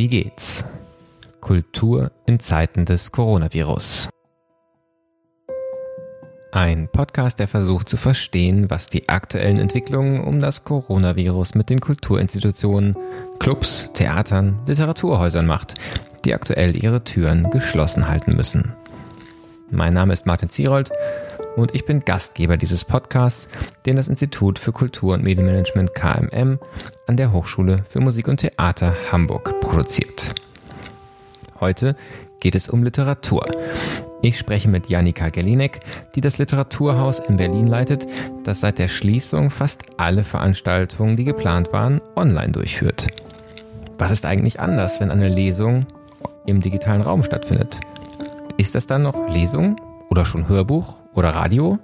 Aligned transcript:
Wie 0.00 0.08
geht's? 0.08 0.64
Kultur 1.42 2.10
in 2.24 2.40
Zeiten 2.40 2.86
des 2.86 3.12
Coronavirus. 3.12 4.08
Ein 6.52 6.88
Podcast, 6.90 7.38
der 7.38 7.48
versucht 7.48 7.86
zu 7.90 7.98
verstehen, 7.98 8.70
was 8.70 8.86
die 8.86 9.10
aktuellen 9.10 9.58
Entwicklungen 9.58 10.24
um 10.24 10.40
das 10.40 10.64
Coronavirus 10.64 11.54
mit 11.54 11.68
den 11.68 11.80
Kulturinstitutionen, 11.80 12.96
Clubs, 13.40 13.90
Theatern, 13.92 14.62
Literaturhäusern 14.66 15.44
macht, 15.44 15.74
die 16.24 16.32
aktuell 16.32 16.82
ihre 16.82 17.04
Türen 17.04 17.50
geschlossen 17.50 18.08
halten 18.08 18.34
müssen. 18.34 18.72
Mein 19.70 19.92
Name 19.92 20.14
ist 20.14 20.24
Martin 20.24 20.48
Zierold 20.48 20.90
und 21.60 21.74
ich 21.74 21.84
bin 21.84 22.04
Gastgeber 22.04 22.56
dieses 22.56 22.84
Podcasts, 22.84 23.48
den 23.86 23.96
das 23.96 24.08
Institut 24.08 24.58
für 24.58 24.72
Kultur- 24.72 25.14
und 25.14 25.22
Medienmanagement 25.22 25.94
KMM 25.94 26.58
an 27.06 27.16
der 27.16 27.32
Hochschule 27.32 27.84
für 27.88 28.00
Musik 28.00 28.28
und 28.28 28.38
Theater 28.38 28.94
Hamburg 29.10 29.60
produziert. 29.60 30.34
Heute 31.60 31.96
geht 32.40 32.54
es 32.54 32.68
um 32.68 32.82
Literatur. 32.82 33.44
Ich 34.22 34.38
spreche 34.38 34.68
mit 34.68 34.88
Janika 34.88 35.28
Gelinek, 35.28 35.80
die 36.14 36.20
das 36.20 36.38
Literaturhaus 36.38 37.18
in 37.18 37.36
Berlin 37.36 37.66
leitet, 37.66 38.06
das 38.44 38.60
seit 38.60 38.78
der 38.78 38.88
Schließung 38.88 39.50
fast 39.50 39.82
alle 39.98 40.24
Veranstaltungen, 40.24 41.16
die 41.16 41.24
geplant 41.24 41.72
waren, 41.72 42.00
online 42.16 42.52
durchführt. 42.52 43.06
Was 43.98 44.10
ist 44.10 44.24
eigentlich 44.24 44.60
anders, 44.60 45.00
wenn 45.00 45.10
eine 45.10 45.28
Lesung 45.28 45.86
im 46.46 46.60
digitalen 46.60 47.02
Raum 47.02 47.22
stattfindet? 47.22 47.78
Ist 48.56 48.74
das 48.74 48.86
dann 48.86 49.02
noch 49.02 49.28
Lesung 49.28 49.76
oder 50.10 50.26
schon 50.26 50.48
Hörbuch 50.48 50.98
oder 51.14 51.30
Radio? 51.30 51.78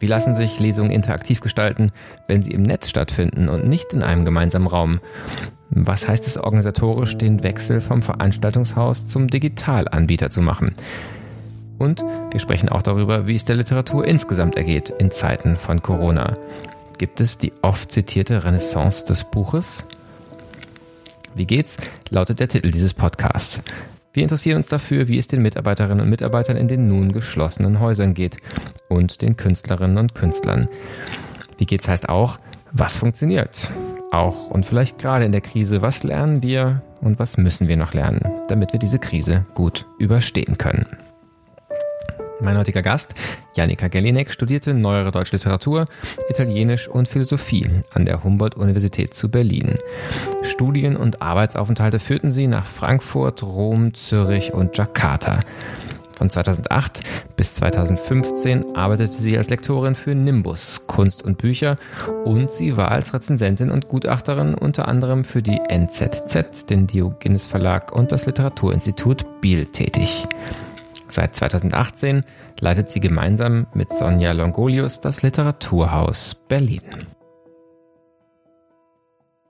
Wie 0.00 0.08
lassen 0.08 0.34
sich 0.34 0.58
Lesungen 0.58 0.90
interaktiv 0.90 1.40
gestalten, 1.40 1.92
wenn 2.26 2.42
sie 2.42 2.50
im 2.50 2.62
Netz 2.62 2.88
stattfinden 2.88 3.48
und 3.48 3.68
nicht 3.68 3.92
in 3.92 4.02
einem 4.02 4.24
gemeinsamen 4.24 4.66
Raum? 4.66 4.98
Was 5.70 6.08
heißt 6.08 6.26
es 6.26 6.36
organisatorisch, 6.36 7.16
den 7.16 7.44
Wechsel 7.44 7.80
vom 7.80 8.02
Veranstaltungshaus 8.02 9.06
zum 9.06 9.28
Digitalanbieter 9.28 10.30
zu 10.30 10.42
machen? 10.42 10.74
Und 11.78 12.04
wir 12.30 12.40
sprechen 12.40 12.68
auch 12.68 12.82
darüber, 12.82 13.26
wie 13.26 13.36
es 13.36 13.44
der 13.44 13.56
Literatur 13.56 14.04
insgesamt 14.04 14.56
ergeht 14.56 14.90
in 14.90 15.10
Zeiten 15.10 15.56
von 15.56 15.82
Corona. 15.82 16.36
Gibt 16.98 17.20
es 17.20 17.38
die 17.38 17.52
oft 17.62 17.90
zitierte 17.92 18.44
Renaissance 18.44 19.04
des 19.04 19.24
Buches? 19.24 19.84
Wie 21.34 21.46
geht's? 21.46 21.76
lautet 22.10 22.40
der 22.40 22.48
Titel 22.48 22.70
dieses 22.70 22.92
Podcasts. 22.92 23.62
Wir 24.14 24.22
interessieren 24.22 24.58
uns 24.58 24.68
dafür, 24.68 25.08
wie 25.08 25.16
es 25.16 25.26
den 25.26 25.40
Mitarbeiterinnen 25.40 26.02
und 26.02 26.10
Mitarbeitern 26.10 26.58
in 26.58 26.68
den 26.68 26.86
nun 26.86 27.12
geschlossenen 27.12 27.80
Häusern 27.80 28.12
geht 28.12 28.36
und 28.88 29.22
den 29.22 29.38
Künstlerinnen 29.38 29.96
und 29.96 30.14
Künstlern. 30.14 30.68
Wie 31.56 31.64
geht's 31.64 31.88
heißt 31.88 32.10
auch, 32.10 32.38
was 32.72 32.98
funktioniert? 32.98 33.70
Auch 34.10 34.48
und 34.48 34.66
vielleicht 34.66 34.98
gerade 34.98 35.24
in 35.24 35.32
der 35.32 35.40
Krise, 35.40 35.80
was 35.80 36.02
lernen 36.02 36.42
wir 36.42 36.82
und 37.00 37.18
was 37.18 37.38
müssen 37.38 37.68
wir 37.68 37.78
noch 37.78 37.94
lernen, 37.94 38.20
damit 38.48 38.74
wir 38.74 38.80
diese 38.80 38.98
Krise 38.98 39.46
gut 39.54 39.86
überstehen 39.98 40.58
können? 40.58 40.86
Mein 42.42 42.58
heutiger 42.58 42.82
Gast, 42.82 43.14
Janika 43.54 43.86
Gelinek, 43.86 44.32
studierte 44.32 44.74
Neuere 44.74 45.12
Deutsche 45.12 45.36
Literatur, 45.36 45.84
Italienisch 46.28 46.88
und 46.88 47.06
Philosophie 47.06 47.68
an 47.94 48.04
der 48.04 48.24
Humboldt-Universität 48.24 49.14
zu 49.14 49.30
Berlin. 49.30 49.78
Studien- 50.42 50.96
und 50.96 51.22
Arbeitsaufenthalte 51.22 52.00
führten 52.00 52.32
sie 52.32 52.48
nach 52.48 52.66
Frankfurt, 52.66 53.44
Rom, 53.44 53.94
Zürich 53.94 54.52
und 54.52 54.76
Jakarta. 54.76 55.38
Von 56.14 56.30
2008 56.30 57.00
bis 57.36 57.54
2015 57.54 58.74
arbeitete 58.76 59.18
sie 59.18 59.38
als 59.38 59.48
Lektorin 59.48 59.94
für 59.94 60.14
Nimbus 60.14 60.88
Kunst 60.88 61.22
und 61.22 61.38
Bücher 61.38 61.76
und 62.24 62.50
sie 62.50 62.76
war 62.76 62.90
als 62.90 63.14
Rezensentin 63.14 63.70
und 63.70 63.88
Gutachterin 63.88 64.54
unter 64.54 64.88
anderem 64.88 65.24
für 65.24 65.42
die 65.42 65.60
NZZ, 65.68 66.66
den 66.66 66.88
Diogenes 66.88 67.46
Verlag 67.46 67.92
und 67.92 68.10
das 68.10 68.26
Literaturinstitut 68.26 69.40
Biel 69.40 69.66
tätig. 69.66 70.26
Seit 71.12 71.36
2018 71.36 72.22
leitet 72.60 72.88
sie 72.88 73.00
gemeinsam 73.00 73.66
mit 73.74 73.92
Sonja 73.92 74.32
Longolius 74.32 75.02
das 75.02 75.22
Literaturhaus 75.22 76.34
Berlin. 76.48 76.80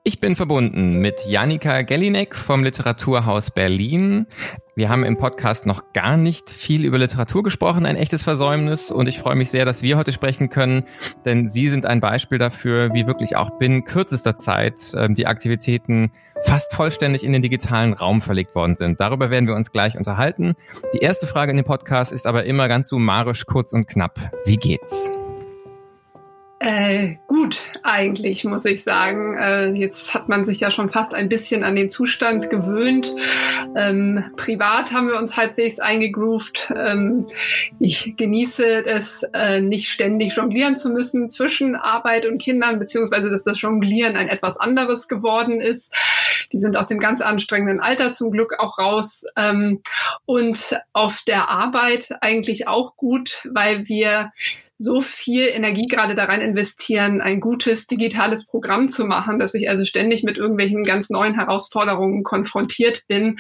Ich 0.05 0.19
bin 0.19 0.35
verbunden 0.35 0.99
mit 0.99 1.15
Janika 1.29 1.83
Gellinek 1.83 2.35
vom 2.35 2.65
Literaturhaus 2.65 3.53
Berlin. 3.53 4.27
Wir 4.75 4.89
haben 4.89 5.05
im 5.05 5.17
Podcast 5.17 5.65
noch 5.65 5.93
gar 5.93 6.17
nicht 6.17 6.51
viel 6.51 6.85
über 6.85 6.99
Literatur 6.99 7.45
gesprochen, 7.45 7.87
ein 7.87 7.95
echtes 7.95 8.21
Versäumnis. 8.21 8.91
Und 8.91 9.07
ich 9.07 9.21
freue 9.21 9.37
mich 9.37 9.51
sehr, 9.51 9.65
dass 9.65 9.81
wir 9.81 9.97
heute 9.97 10.11
sprechen 10.11 10.49
können, 10.49 10.87
denn 11.25 11.49
Sie 11.49 11.69
sind 11.69 11.87
ein 11.87 12.01
Beispiel 12.01 12.39
dafür, 12.39 12.93
wie 12.93 13.07
wirklich 13.07 13.37
auch 13.37 13.51
binnen 13.61 13.85
kürzester 13.85 14.37
Zeit 14.37 14.93
äh, 14.95 15.09
die 15.09 15.29
Aktivitäten 15.29 16.11
fast 16.43 16.75
vollständig 16.75 17.23
in 17.23 17.33
den 17.33 17.43
digitalen 17.43 17.93
Raum 17.93 18.23
verlegt 18.23 18.57
worden 18.57 18.75
sind. 18.75 18.99
Darüber 18.99 19.31
werden 19.31 19.47
wir 19.47 19.55
uns 19.55 19.71
gleich 19.71 19.97
unterhalten. 19.97 20.55
Die 20.95 20.99
erste 20.99 21.29
Frage 21.29 21.53
in 21.53 21.59
dem 21.59 21.65
Podcast 21.65 22.11
ist 22.11 22.27
aber 22.27 22.43
immer 22.43 22.67
ganz 22.67 22.89
summarisch, 22.89 23.47
kurz 23.47 23.73
und 23.73 23.87
knapp. 23.87 24.19
Wie 24.47 24.57
geht's? 24.57 25.13
Äh, 26.65 27.17
gut, 27.27 27.61
eigentlich, 27.83 28.45
muss 28.45 28.65
ich 28.67 28.85
sagen. 28.85 29.37
Äh, 29.37 29.73
jetzt 29.73 30.15
hat 30.15 30.29
man 30.29 30.45
sich 30.45 30.61
ja 30.61 30.71
schon 30.71 30.91
fast 30.91 31.13
ein 31.13 31.29
bisschen 31.29 31.65
an 31.65 31.75
den 31.75 31.91
Zustand 31.91 32.51
gewöhnt. 32.51 33.13
Ähm, 33.75 34.31
privat 34.37 34.93
haben 34.93 35.09
wir 35.09 35.19
uns 35.19 35.37
halbwegs 35.37 35.81
eingegroovt. 35.81 36.73
Ähm, 36.77 37.27
ich 37.81 38.15
genieße 38.17 38.87
es, 38.87 39.25
äh, 39.35 39.61
nicht 39.61 39.89
ständig 39.89 40.37
jonglieren 40.37 40.77
zu 40.77 40.91
müssen 40.91 41.27
zwischen 41.27 41.75
Arbeit 41.75 42.27
und 42.27 42.41
Kindern, 42.41 42.79
beziehungsweise 42.79 43.29
dass 43.29 43.43
das 43.43 43.61
Jonglieren 43.61 44.15
ein 44.15 44.29
etwas 44.29 44.57
anderes 44.57 45.09
geworden 45.09 45.61
ist. 45.61 45.93
Die 46.53 46.61
sind 46.61 46.77
aus 46.77 46.87
dem 46.87 47.01
ganz 47.01 47.21
anstrengenden 47.21 47.81
Alter 47.81 48.13
zum 48.13 48.31
Glück 48.31 48.61
auch 48.61 48.79
raus. 48.79 49.25
Ähm, 49.37 49.81
und 50.27 50.79
auf 50.93 51.23
der 51.27 51.49
Arbeit 51.49 52.19
eigentlich 52.21 52.69
auch 52.69 52.95
gut, 52.95 53.49
weil 53.51 53.89
wir 53.89 54.31
so 54.77 55.01
viel 55.01 55.49
Energie 55.49 55.87
gerade 55.87 56.15
daran 56.15 56.41
investieren, 56.41 57.21
ein 57.21 57.41
gutes 57.41 57.87
digitales 57.87 58.47
Programm 58.47 58.89
zu 58.89 59.05
machen, 59.05 59.39
dass 59.39 59.55
ich 59.55 59.69
also 59.69 59.85
ständig 59.85 60.23
mit 60.23 60.39
irgendwelchen 60.39 60.85
ganz 60.85 61.11
neuen 61.11 61.35
Herausforderungen 61.35 62.25
konfrontiert 62.25 63.07
bin. 63.07 63.39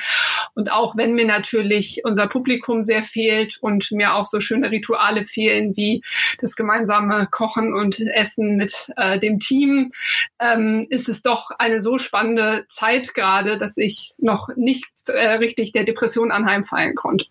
Und 0.55 0.71
auch 0.71 0.97
wenn 0.97 1.15
mir 1.15 1.27
natürlich 1.27 2.03
unser 2.05 2.27
Publikum 2.27 2.83
sehr 2.83 3.03
fehlt 3.03 3.59
und 3.61 3.91
mir 3.93 4.15
auch 4.15 4.27
so 4.27 4.41
schöne 4.41 4.71
Rituale 4.71 5.25
fehlen 5.25 5.77
wie 5.77 6.03
das 6.39 6.57
gemeinsame 6.57 7.29
Kochen 7.31 7.75
und 7.75 7.99
Essen 8.01 8.57
mit 8.57 8.93
äh, 8.97 9.19
dem 9.19 9.39
Team, 9.41 9.89
ähm, 10.41 10.87
ist 10.91 11.09
es 11.09 11.23
doch 11.23 11.51
eine 11.59 11.81
so 11.81 11.99
spannende 11.99 12.67
Zeit 12.69 13.15
gerade, 13.15 13.59
dass 13.59 13.77
ich 13.77 14.13
noch 14.19 14.49
nicht 14.57 14.91
äh, 15.09 15.35
richtig 15.35 15.73
der 15.73 15.85
Depression 15.85 16.31
anheimfallen 16.31 16.95
konnte. 16.95 17.27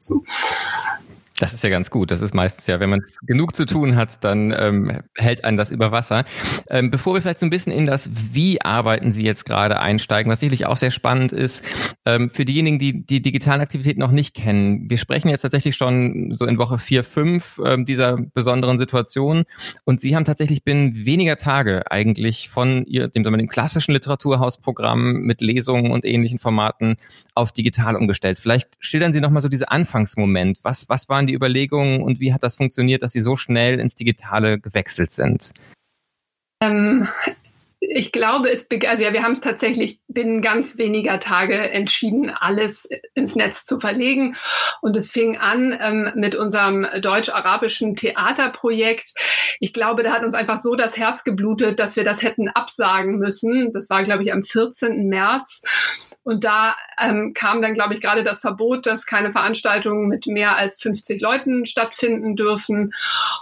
Das 1.41 1.53
ist 1.53 1.63
ja 1.63 1.71
ganz 1.71 1.89
gut. 1.89 2.11
Das 2.11 2.21
ist 2.21 2.35
meistens 2.35 2.67
ja, 2.67 2.79
wenn 2.79 2.91
man 2.91 3.01
genug 3.23 3.55
zu 3.55 3.65
tun 3.65 3.95
hat, 3.95 4.23
dann 4.23 4.53
ähm, 4.55 5.01
hält 5.17 5.43
einen 5.43 5.57
das 5.57 5.71
über 5.71 5.91
Wasser. 5.91 6.23
Ähm, 6.69 6.91
bevor 6.91 7.15
wir 7.15 7.21
vielleicht 7.23 7.39
so 7.39 7.47
ein 7.47 7.49
bisschen 7.49 7.73
in 7.73 7.85
das 7.85 8.11
Wie 8.31 8.61
arbeiten 8.61 9.11
Sie 9.11 9.25
jetzt 9.25 9.45
gerade 9.45 9.79
einsteigen, 9.79 10.31
was 10.31 10.41
sicherlich 10.41 10.67
auch 10.67 10.77
sehr 10.77 10.91
spannend 10.91 11.31
ist, 11.31 11.65
ähm, 12.05 12.29
für 12.29 12.45
diejenigen, 12.45 12.77
die 12.77 13.03
die 13.03 13.23
digitalen 13.23 13.59
Aktivitäten 13.59 13.99
noch 13.99 14.11
nicht 14.11 14.35
kennen. 14.35 14.87
Wir 14.87 14.97
sprechen 14.97 15.29
jetzt 15.29 15.41
tatsächlich 15.41 15.75
schon 15.75 16.31
so 16.31 16.45
in 16.45 16.59
Woche 16.59 16.77
vier, 16.77 17.03
fünf 17.03 17.59
ähm, 17.65 17.87
dieser 17.87 18.17
besonderen 18.17 18.77
Situation 18.77 19.45
und 19.83 19.99
Sie 19.99 20.15
haben 20.15 20.25
tatsächlich 20.25 20.63
binnen 20.63 21.07
weniger 21.07 21.37
Tage 21.37 21.89
eigentlich 21.89 22.49
von 22.49 22.85
ihr, 22.85 23.07
dem, 23.07 23.23
dem 23.23 23.47
klassischen 23.47 23.93
Literaturhausprogramm 23.93 25.21
mit 25.21 25.41
Lesungen 25.41 25.91
und 25.91 26.05
ähnlichen 26.05 26.37
Formaten 26.37 26.97
auf 27.33 27.51
digital 27.51 27.95
umgestellt. 27.95 28.37
Vielleicht 28.37 28.69
schildern 28.79 29.11
Sie 29.11 29.21
nochmal 29.21 29.41
so 29.41 29.49
diese 29.49 29.71
Anfangsmoment. 29.71 30.59
Was, 30.61 30.87
was 30.87 31.09
waren 31.09 31.25
die 31.25 31.30
die 31.31 31.35
Überlegungen 31.35 32.03
und 32.03 32.19
wie 32.19 32.33
hat 32.33 32.43
das 32.43 32.55
funktioniert, 32.55 33.01
dass 33.01 33.13
Sie 33.13 33.21
so 33.21 33.37
schnell 33.37 33.79
ins 33.79 33.95
Digitale 33.95 34.59
gewechselt 34.59 35.13
sind? 35.13 35.53
Ähm, 36.61 37.07
ich 37.93 38.13
glaube, 38.13 38.49
es 38.49 38.67
also 38.87 39.03
ja, 39.03 39.11
wir 39.11 39.23
haben 39.23 39.33
es 39.33 39.41
tatsächlich 39.41 39.99
binnen 40.07 40.41
ganz 40.41 40.77
weniger 40.77 41.19
Tage 41.19 41.57
entschieden, 41.57 42.29
alles 42.29 42.87
ins 43.15 43.35
Netz 43.35 43.65
zu 43.65 43.79
verlegen. 43.79 44.37
Und 44.81 44.95
es 44.95 45.11
fing 45.11 45.37
an 45.37 45.77
ähm, 45.79 46.11
mit 46.15 46.35
unserem 46.35 46.87
deutsch-arabischen 47.01 47.95
Theaterprojekt. 47.95 49.13
Ich 49.59 49.73
glaube, 49.73 50.03
da 50.03 50.13
hat 50.13 50.23
uns 50.23 50.33
einfach 50.33 50.57
so 50.57 50.75
das 50.75 50.97
Herz 50.97 51.25
geblutet, 51.25 51.79
dass 51.79 51.97
wir 51.97 52.05
das 52.05 52.21
hätten 52.21 52.47
absagen 52.47 53.17
müssen. 53.17 53.73
Das 53.73 53.89
war, 53.89 54.03
glaube 54.03 54.23
ich, 54.23 54.31
am 54.31 54.43
14. 54.43 55.07
März. 55.07 55.61
Und 56.23 56.45
da 56.45 56.75
ähm, 56.99 57.33
kam 57.33 57.61
dann, 57.61 57.73
glaube 57.73 57.93
ich, 57.93 58.01
gerade 58.01 58.23
das 58.23 58.39
Verbot, 58.39 58.85
dass 58.85 59.05
keine 59.05 59.31
Veranstaltungen 59.31 60.07
mit 60.07 60.27
mehr 60.27 60.55
als 60.55 60.81
50 60.81 61.19
Leuten 61.19 61.65
stattfinden 61.65 62.37
dürfen. 62.37 62.93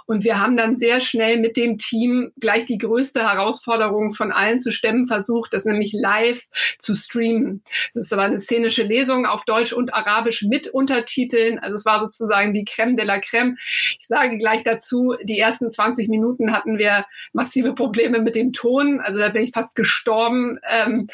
Und 0.07 0.23
wir 0.23 0.39
haben 0.39 0.57
dann 0.57 0.75
sehr 0.75 1.01
schnell 1.01 1.39
mit 1.39 1.55
dem 1.55 1.77
Team 1.77 2.31
gleich 2.39 2.65
die 2.65 2.77
größte 2.79 3.21
Herausforderung 3.21 4.11
von 4.11 4.31
allen 4.39 4.57
zu 4.57 4.71
stemmen 4.71 5.05
versucht, 5.05 5.53
das 5.53 5.65
nämlich 5.65 5.93
live 5.93 6.47
zu 6.79 6.95
streamen. 6.95 7.61
Das 7.93 8.09
war 8.11 8.25
eine 8.25 8.39
szenische 8.39 8.83
Lesung 8.83 9.25
auf 9.25 9.45
Deutsch 9.45 9.73
und 9.73 9.93
Arabisch 9.93 10.43
mit 10.43 10.67
Untertiteln. 10.67 11.59
Also 11.59 11.75
es 11.75 11.85
war 11.85 11.99
sozusagen 11.99 12.53
die 12.53 12.65
Creme 12.65 12.95
de 12.95 13.05
la 13.05 13.19
Creme. 13.19 13.57
Ich 13.99 14.07
sage 14.07 14.37
gleich 14.37 14.63
dazu, 14.63 15.13
die 15.23 15.37
ersten 15.37 15.69
20 15.69 15.99
20 15.99 16.09
Minuten 16.09 16.51
hatten 16.53 16.77
wir 16.77 17.05
massive 17.33 17.73
Probleme 17.73 18.19
mit 18.19 18.35
dem 18.35 18.53
Ton. 18.53 19.01
Also 19.01 19.19
da 19.19 19.29
bin 19.29 19.43
ich 19.43 19.51
fast 19.51 19.75
gestorben. 19.75 20.57
Ähm, 20.69 21.07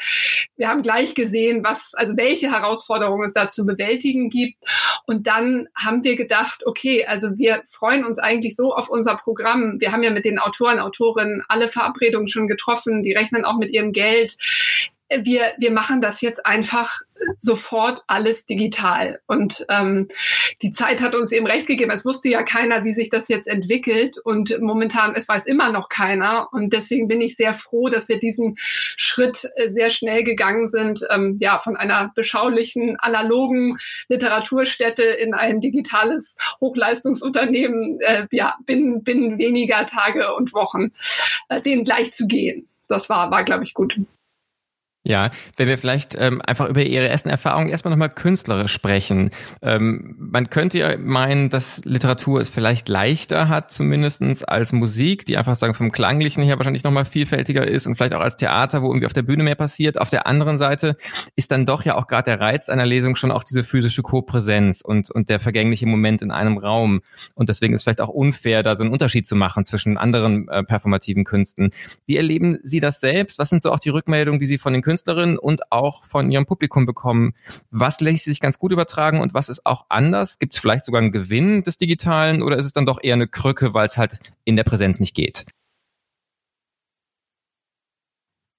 wir 0.56 0.68
haben 0.68 0.82
gleich 0.82 1.14
gesehen, 1.14 1.64
was, 1.64 1.92
also 1.94 2.16
welche 2.16 2.52
Herausforderungen 2.52 3.24
es 3.24 3.32
da 3.32 3.48
zu 3.48 3.66
bewältigen 3.66 4.28
gibt. 4.28 4.56
Und 5.06 5.26
dann 5.26 5.68
haben 5.74 6.04
wir 6.04 6.16
gedacht, 6.16 6.66
okay, 6.66 7.04
also 7.06 7.36
wir 7.36 7.62
freuen 7.66 8.04
uns 8.04 8.18
eigentlich 8.18 8.54
so 8.54 8.74
auf 8.74 8.88
unser 8.88 9.16
Programm. 9.16 9.80
Wir 9.80 9.92
haben 9.92 10.02
ja 10.02 10.10
mit 10.10 10.24
den 10.24 10.38
Autoren, 10.38 10.78
Autorinnen 10.78 11.42
alle 11.48 11.68
Verabredungen 11.68 12.28
schon 12.28 12.48
getroffen. 12.48 13.02
Die 13.06 13.14
rechnen 13.14 13.44
auch 13.44 13.56
mit 13.56 13.72
ihrem 13.72 13.92
Geld 13.92 14.36
wir, 15.08 15.52
wir 15.58 15.70
machen 15.70 16.00
das 16.00 16.20
jetzt 16.20 16.44
einfach 16.44 17.00
sofort 17.38 18.02
alles 18.08 18.44
digital. 18.46 19.20
Und 19.26 19.64
ähm, 19.70 20.08
die 20.62 20.70
Zeit 20.70 21.00
hat 21.00 21.14
uns 21.14 21.32
eben 21.32 21.46
recht 21.46 21.66
gegeben. 21.66 21.90
Es 21.90 22.04
wusste 22.04 22.28
ja 22.28 22.42
keiner, 22.42 22.84
wie 22.84 22.92
sich 22.92 23.08
das 23.08 23.28
jetzt 23.28 23.46
entwickelt. 23.46 24.18
Und 24.18 24.60
momentan, 24.60 25.14
es 25.14 25.28
weiß 25.28 25.46
immer 25.46 25.70
noch 25.70 25.88
keiner. 25.88 26.48
Und 26.52 26.72
deswegen 26.72 27.08
bin 27.08 27.20
ich 27.20 27.36
sehr 27.36 27.52
froh, 27.52 27.88
dass 27.88 28.08
wir 28.08 28.18
diesen 28.18 28.56
Schritt 28.58 29.48
äh, 29.54 29.68
sehr 29.68 29.90
schnell 29.90 30.24
gegangen 30.24 30.66
sind, 30.66 31.00
ähm, 31.10 31.36
ja, 31.40 31.58
von 31.58 31.76
einer 31.76 32.12
beschaulichen, 32.14 32.96
analogen 32.98 33.78
Literaturstätte 34.08 35.04
in 35.04 35.34
ein 35.34 35.60
digitales 35.60 36.36
Hochleistungsunternehmen, 36.60 38.00
äh, 38.00 38.26
ja, 38.30 38.56
binnen, 38.66 39.04
binnen 39.04 39.38
weniger 39.38 39.86
Tage 39.86 40.34
und 40.34 40.52
Wochen, 40.52 40.92
äh, 41.48 41.60
denen 41.60 41.84
gleich 41.84 42.12
zu 42.12 42.26
gehen. 42.26 42.68
Das 42.88 43.08
war, 43.08 43.30
war, 43.30 43.44
glaube 43.44 43.64
ich, 43.64 43.74
gut. 43.74 43.96
Ja, 45.08 45.30
wenn 45.56 45.68
wir 45.68 45.78
vielleicht 45.78 46.16
ähm, 46.18 46.42
einfach 46.44 46.68
über 46.68 46.82
Ihre 46.82 47.08
ersten 47.08 47.28
Erfahrungen 47.28 47.68
erstmal 47.68 47.92
nochmal 47.92 48.10
künstlerisch 48.10 48.72
sprechen. 48.72 49.30
Ähm, 49.62 50.16
man 50.18 50.50
könnte 50.50 50.78
ja 50.78 50.98
meinen, 50.98 51.48
dass 51.48 51.80
Literatur 51.84 52.40
es 52.40 52.48
vielleicht 52.48 52.88
leichter 52.88 53.48
hat, 53.48 53.70
zumindestens 53.70 54.42
als 54.42 54.72
Musik, 54.72 55.24
die 55.24 55.38
einfach 55.38 55.54
sagen 55.54 55.74
vom 55.74 55.92
Klanglichen 55.92 56.42
her 56.42 56.58
wahrscheinlich 56.58 56.82
nochmal 56.82 57.04
vielfältiger 57.04 57.68
ist 57.68 57.86
und 57.86 57.94
vielleicht 57.94 58.14
auch 58.14 58.20
als 58.20 58.34
Theater, 58.34 58.82
wo 58.82 58.88
irgendwie 58.88 59.06
auf 59.06 59.12
der 59.12 59.22
Bühne 59.22 59.44
mehr 59.44 59.54
passiert. 59.54 60.00
Auf 60.00 60.10
der 60.10 60.26
anderen 60.26 60.58
Seite 60.58 60.96
ist 61.36 61.52
dann 61.52 61.66
doch 61.66 61.84
ja 61.84 61.94
auch 61.94 62.08
gerade 62.08 62.24
der 62.24 62.40
Reiz 62.40 62.68
einer 62.68 62.84
Lesung 62.84 63.14
schon 63.14 63.30
auch 63.30 63.44
diese 63.44 63.62
physische 63.62 64.02
Co-Präsenz 64.02 64.80
und, 64.80 65.08
und 65.12 65.28
der 65.28 65.38
vergängliche 65.38 65.86
Moment 65.86 66.20
in 66.20 66.32
einem 66.32 66.58
Raum. 66.58 67.02
Und 67.34 67.48
deswegen 67.48 67.74
ist 67.74 67.84
vielleicht 67.84 68.00
auch 68.00 68.08
unfair, 68.08 68.64
da 68.64 68.74
so 68.74 68.82
einen 68.82 68.92
Unterschied 68.92 69.24
zu 69.24 69.36
machen 69.36 69.64
zwischen 69.64 69.98
anderen 69.98 70.48
äh, 70.48 70.64
performativen 70.64 71.22
Künsten. 71.22 71.70
Wie 72.06 72.16
erleben 72.16 72.58
Sie 72.64 72.80
das 72.80 72.98
selbst? 72.98 73.38
Was 73.38 73.50
sind 73.50 73.62
so 73.62 73.70
auch 73.70 73.78
die 73.78 73.90
Rückmeldungen, 73.90 74.40
die 74.40 74.46
Sie 74.46 74.58
von 74.58 74.72
den 74.72 74.82
Künstlern 74.82 74.95
Künstlerin 74.96 75.38
und 75.38 75.70
auch 75.70 76.06
von 76.06 76.30
ihrem 76.30 76.46
Publikum 76.46 76.86
bekommen. 76.86 77.34
Was 77.70 78.00
lässt 78.00 78.24
sich 78.24 78.40
ganz 78.40 78.58
gut 78.58 78.72
übertragen 78.72 79.20
und 79.20 79.34
was 79.34 79.50
ist 79.50 79.66
auch 79.66 79.84
anders? 79.90 80.38
Gibt 80.38 80.54
es 80.54 80.60
vielleicht 80.60 80.86
sogar 80.86 81.02
einen 81.02 81.12
Gewinn 81.12 81.62
des 81.62 81.76
Digitalen 81.76 82.42
oder 82.42 82.56
ist 82.56 82.64
es 82.64 82.72
dann 82.72 82.86
doch 82.86 82.98
eher 83.02 83.14
eine 83.14 83.28
Krücke, 83.28 83.74
weil 83.74 83.86
es 83.86 83.98
halt 83.98 84.20
in 84.44 84.56
der 84.56 84.64
Präsenz 84.64 84.98
nicht 84.98 85.14
geht? 85.14 85.44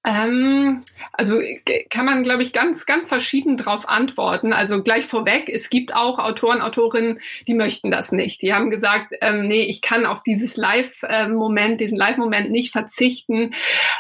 Ähm, 0.06 0.84
also 1.12 1.40
kann 1.90 2.06
man, 2.06 2.24
glaube 2.24 2.42
ich, 2.42 2.54
ganz, 2.54 2.86
ganz 2.86 3.08
verschieden 3.08 3.58
darauf 3.58 3.90
antworten. 3.90 4.54
Also 4.54 4.82
gleich 4.82 5.06
vorweg, 5.06 5.50
es 5.50 5.70
gibt 5.70 5.94
auch 5.94 6.20
Autoren, 6.20 6.62
Autorinnen, 6.62 7.20
die 7.48 7.56
möchten 7.56 7.92
das 7.92 8.14
nicht. 8.14 8.42
Die 8.42 8.54
haben 8.54 8.70
gesagt, 8.70 9.14
ähm, 9.20 9.48
nee, 9.48 9.64
ich 9.64 9.82
kann 9.82 10.06
auf 10.06 10.24
dieses 10.24 10.56
Live-Moment, 10.56 11.82
diesen 11.82 11.98
Live-Moment 11.98 12.52
nicht 12.52 12.72
verzichten. 12.72 13.54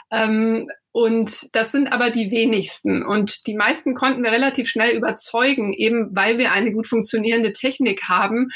Ähm, 0.10 0.69
und 0.97 1.55
das 1.55 1.71
sind 1.71 1.94
aber 1.94 2.09
die 2.09 2.31
wenigsten. 2.31 3.05
Und 3.05 3.45
die 3.45 3.53
meisten 3.53 3.94
konnten 3.94 4.23
wir 4.23 4.31
relativ 4.31 4.67
schnell 4.67 4.97
überzeugen, 4.97 5.71
eben 5.71 6.15
weil 6.15 6.39
wir 6.39 6.51
eine 6.51 6.73
gut 6.73 6.88
funktionierende 6.88 7.53
Technik 7.53 8.05
haben, 8.09 8.49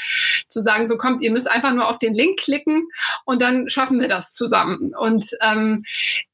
zu 0.48 0.60
sagen, 0.60 0.88
so 0.88 0.96
kommt, 0.96 1.22
ihr 1.22 1.30
müsst 1.30 1.48
einfach 1.48 1.72
nur 1.72 1.88
auf 1.88 2.00
den 2.00 2.14
Link 2.14 2.40
klicken 2.40 2.88
und 3.24 3.40
dann 3.42 3.68
schaffen 3.68 4.00
wir 4.00 4.08
das 4.08 4.32
zusammen. 4.32 4.92
Und 4.98 5.24
ähm, 5.40 5.84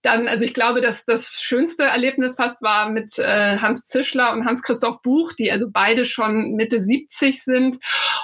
dann, 0.09 0.27
also 0.27 0.45
ich 0.45 0.55
glaube, 0.55 0.81
dass 0.81 1.05
das 1.05 1.41
schönste 1.41 1.85
Erlebnis 1.85 2.37
fast 2.37 2.63
war 2.63 2.89
mit 2.89 3.19
äh, 3.19 3.59
Hans 3.59 3.85
Zischler 3.85 4.33
und 4.33 4.47
Hans-Christoph 4.47 5.03
Buch, 5.03 5.33
die 5.35 5.53
also 5.53 5.67
beide 5.71 6.05
schon 6.07 6.53
Mitte 6.53 6.81
70 6.81 7.43
sind 7.43 7.79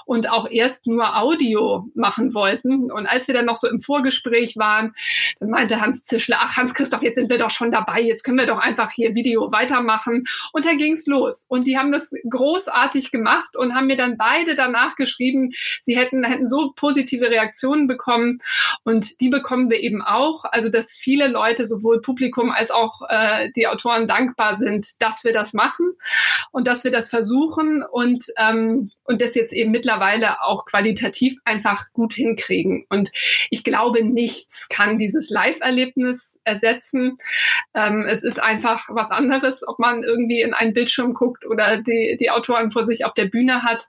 und 0.07 0.31
auch 0.31 0.51
erst 0.51 0.87
nur 0.87 1.17
Audio 1.17 1.87
machen 1.95 2.33
wollten. 2.33 2.91
Und 2.91 3.07
als 3.07 3.29
wir 3.29 3.35
dann 3.35 3.45
noch 3.45 3.57
so 3.57 3.69
im 3.69 3.81
Vorgespräch 3.81 4.57
waren, 4.57 4.95
dann 5.41 5.51
meinte 5.51 5.81
Hans 5.81 6.05
Zischler, 6.05 6.39
ach 6.41 6.57
Hans-Christoph, 6.57 7.03
jetzt 7.03 7.17
sind 7.17 7.31
wir 7.31 7.39
doch 7.39 7.51
schon 7.51 7.71
dabei, 7.71 8.01
jetzt 8.01 8.23
können 8.23 8.39
wir 8.39 8.47
doch 8.47 8.59
einfach 8.59 8.91
hier 8.91 9.15
Video 9.15 9.53
weitermachen. 9.53 10.25
Und 10.53 10.65
dann 10.65 10.79
ging's 10.79 11.07
los. 11.07 11.45
Und 11.49 11.67
die 11.67 11.77
haben 11.77 11.93
das 11.93 12.11
großartig 12.29 13.11
gemacht 13.11 13.57
und 13.57 13.75
haben 13.75 13.87
mir 13.87 13.97
dann 13.97 14.17
beide 14.17 14.55
danach 14.55 14.97
geschrieben, 14.97 15.51
sie 15.81 15.97
hätten, 15.97 16.25
hätten 16.25 16.47
so 16.47 16.73
positive 16.75 17.31
Reaktionen 17.31 17.87
bekommen. 17.87 18.39
Und 18.85 19.21
die 19.21 19.29
bekommen 19.29 19.69
wir 19.69 19.81
eben 19.81 20.03
auch. 20.03 20.45
Also, 20.45 20.71
dass 20.71 20.93
viele 20.93 21.29
Leute, 21.29 21.67
sowohl 21.75 22.01
Publikum 22.01 22.51
als 22.51 22.71
auch 22.71 23.03
äh, 23.09 23.51
die 23.57 23.67
Autoren 23.67 24.07
dankbar 24.07 24.55
sind, 24.55 25.03
dass 25.03 25.25
wir 25.25 25.33
das 25.33 25.53
machen 25.53 25.93
und 26.53 26.67
dass 26.67 26.85
wir 26.85 26.91
das 26.91 27.09
versuchen 27.09 27.83
und, 27.91 28.25
ähm, 28.39 28.89
und 29.05 29.21
das 29.21 29.35
jetzt 29.35 29.53
eben 29.53 29.71
mittlerweile 29.71 30.43
auch 30.43 30.65
qualitativ 30.65 31.39
einfach 31.45 31.93
gut 31.93 32.15
hinkriegen. 32.15 32.87
Und 32.89 33.11
ich 33.51 33.65
glaube, 33.65 34.05
nichts 34.05 34.69
kann 34.69 34.99
dieses 34.99 35.31
Live-Erlebnis 35.31 36.39
ersetzen. 36.45 37.19
Ähm, 37.75 38.07
es 38.09 38.23
ist 38.23 38.41
einfach 38.41 38.89
was 38.91 39.11
anderes, 39.11 39.67
ob 39.67 39.79
man 39.79 40.03
irgendwie 40.03 40.41
in 40.41 40.55
einen 40.55 40.75
Bildschirm 40.75 41.15
guckt 41.15 41.45
oder 41.47 41.79
die, 41.79 42.17
die 42.21 42.31
Autoren 42.31 42.71
vor 42.71 42.83
sich 42.83 43.05
auf 43.05 43.15
der 43.15 43.27
Bühne 43.27 43.63
hat. 43.63 43.87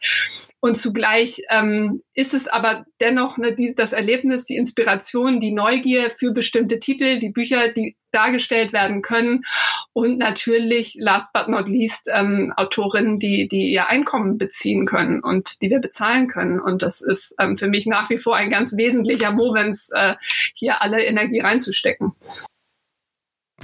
Und 0.60 0.76
zugleich 0.76 1.44
ähm, 1.50 2.02
ist 2.16 2.34
es 2.34 2.48
aber 2.48 2.86
dennoch 3.00 3.38
ne, 3.38 3.54
die, 3.54 3.76
das 3.76 3.94
Erlebnis, 3.94 4.46
die 4.46 4.56
Inspiration, 4.56 5.40
die 5.40 5.52
Neugier 5.52 6.10
für 6.10 6.31
bestimmte 6.31 6.80
Titel, 6.80 7.20
die 7.20 7.30
Bücher, 7.30 7.65
die 7.70 7.98
dargestellt 8.12 8.72
werden 8.72 9.02
können 9.02 9.44
und 9.94 10.18
natürlich, 10.18 10.96
last 11.00 11.32
but 11.34 11.48
not 11.48 11.70
least, 11.70 12.10
ähm, 12.14 12.54
Autorinnen, 12.58 13.20
die, 13.20 13.48
die 13.48 13.72
ihr 13.72 13.88
Einkommen 13.88 14.38
beziehen 14.38 14.86
können 14.86 15.22
und 15.22 15.62
die 15.62 15.70
wir 15.70 15.80
bezahlen 15.80 16.28
können. 16.28 16.60
Und 16.60 16.82
das 16.82 17.02
ist 17.02 17.36
ähm, 17.40 17.58
für 17.58 17.68
mich 17.68 17.86
nach 17.86 18.10
wie 18.10 18.18
vor 18.18 18.36
ein 18.36 18.50
ganz 18.50 18.76
wesentlicher 18.76 19.32
Movens, 19.32 19.90
äh, 19.94 20.16
hier 20.54 20.82
alle 20.82 21.04
Energie 21.04 21.40
reinzustecken. 21.40 22.14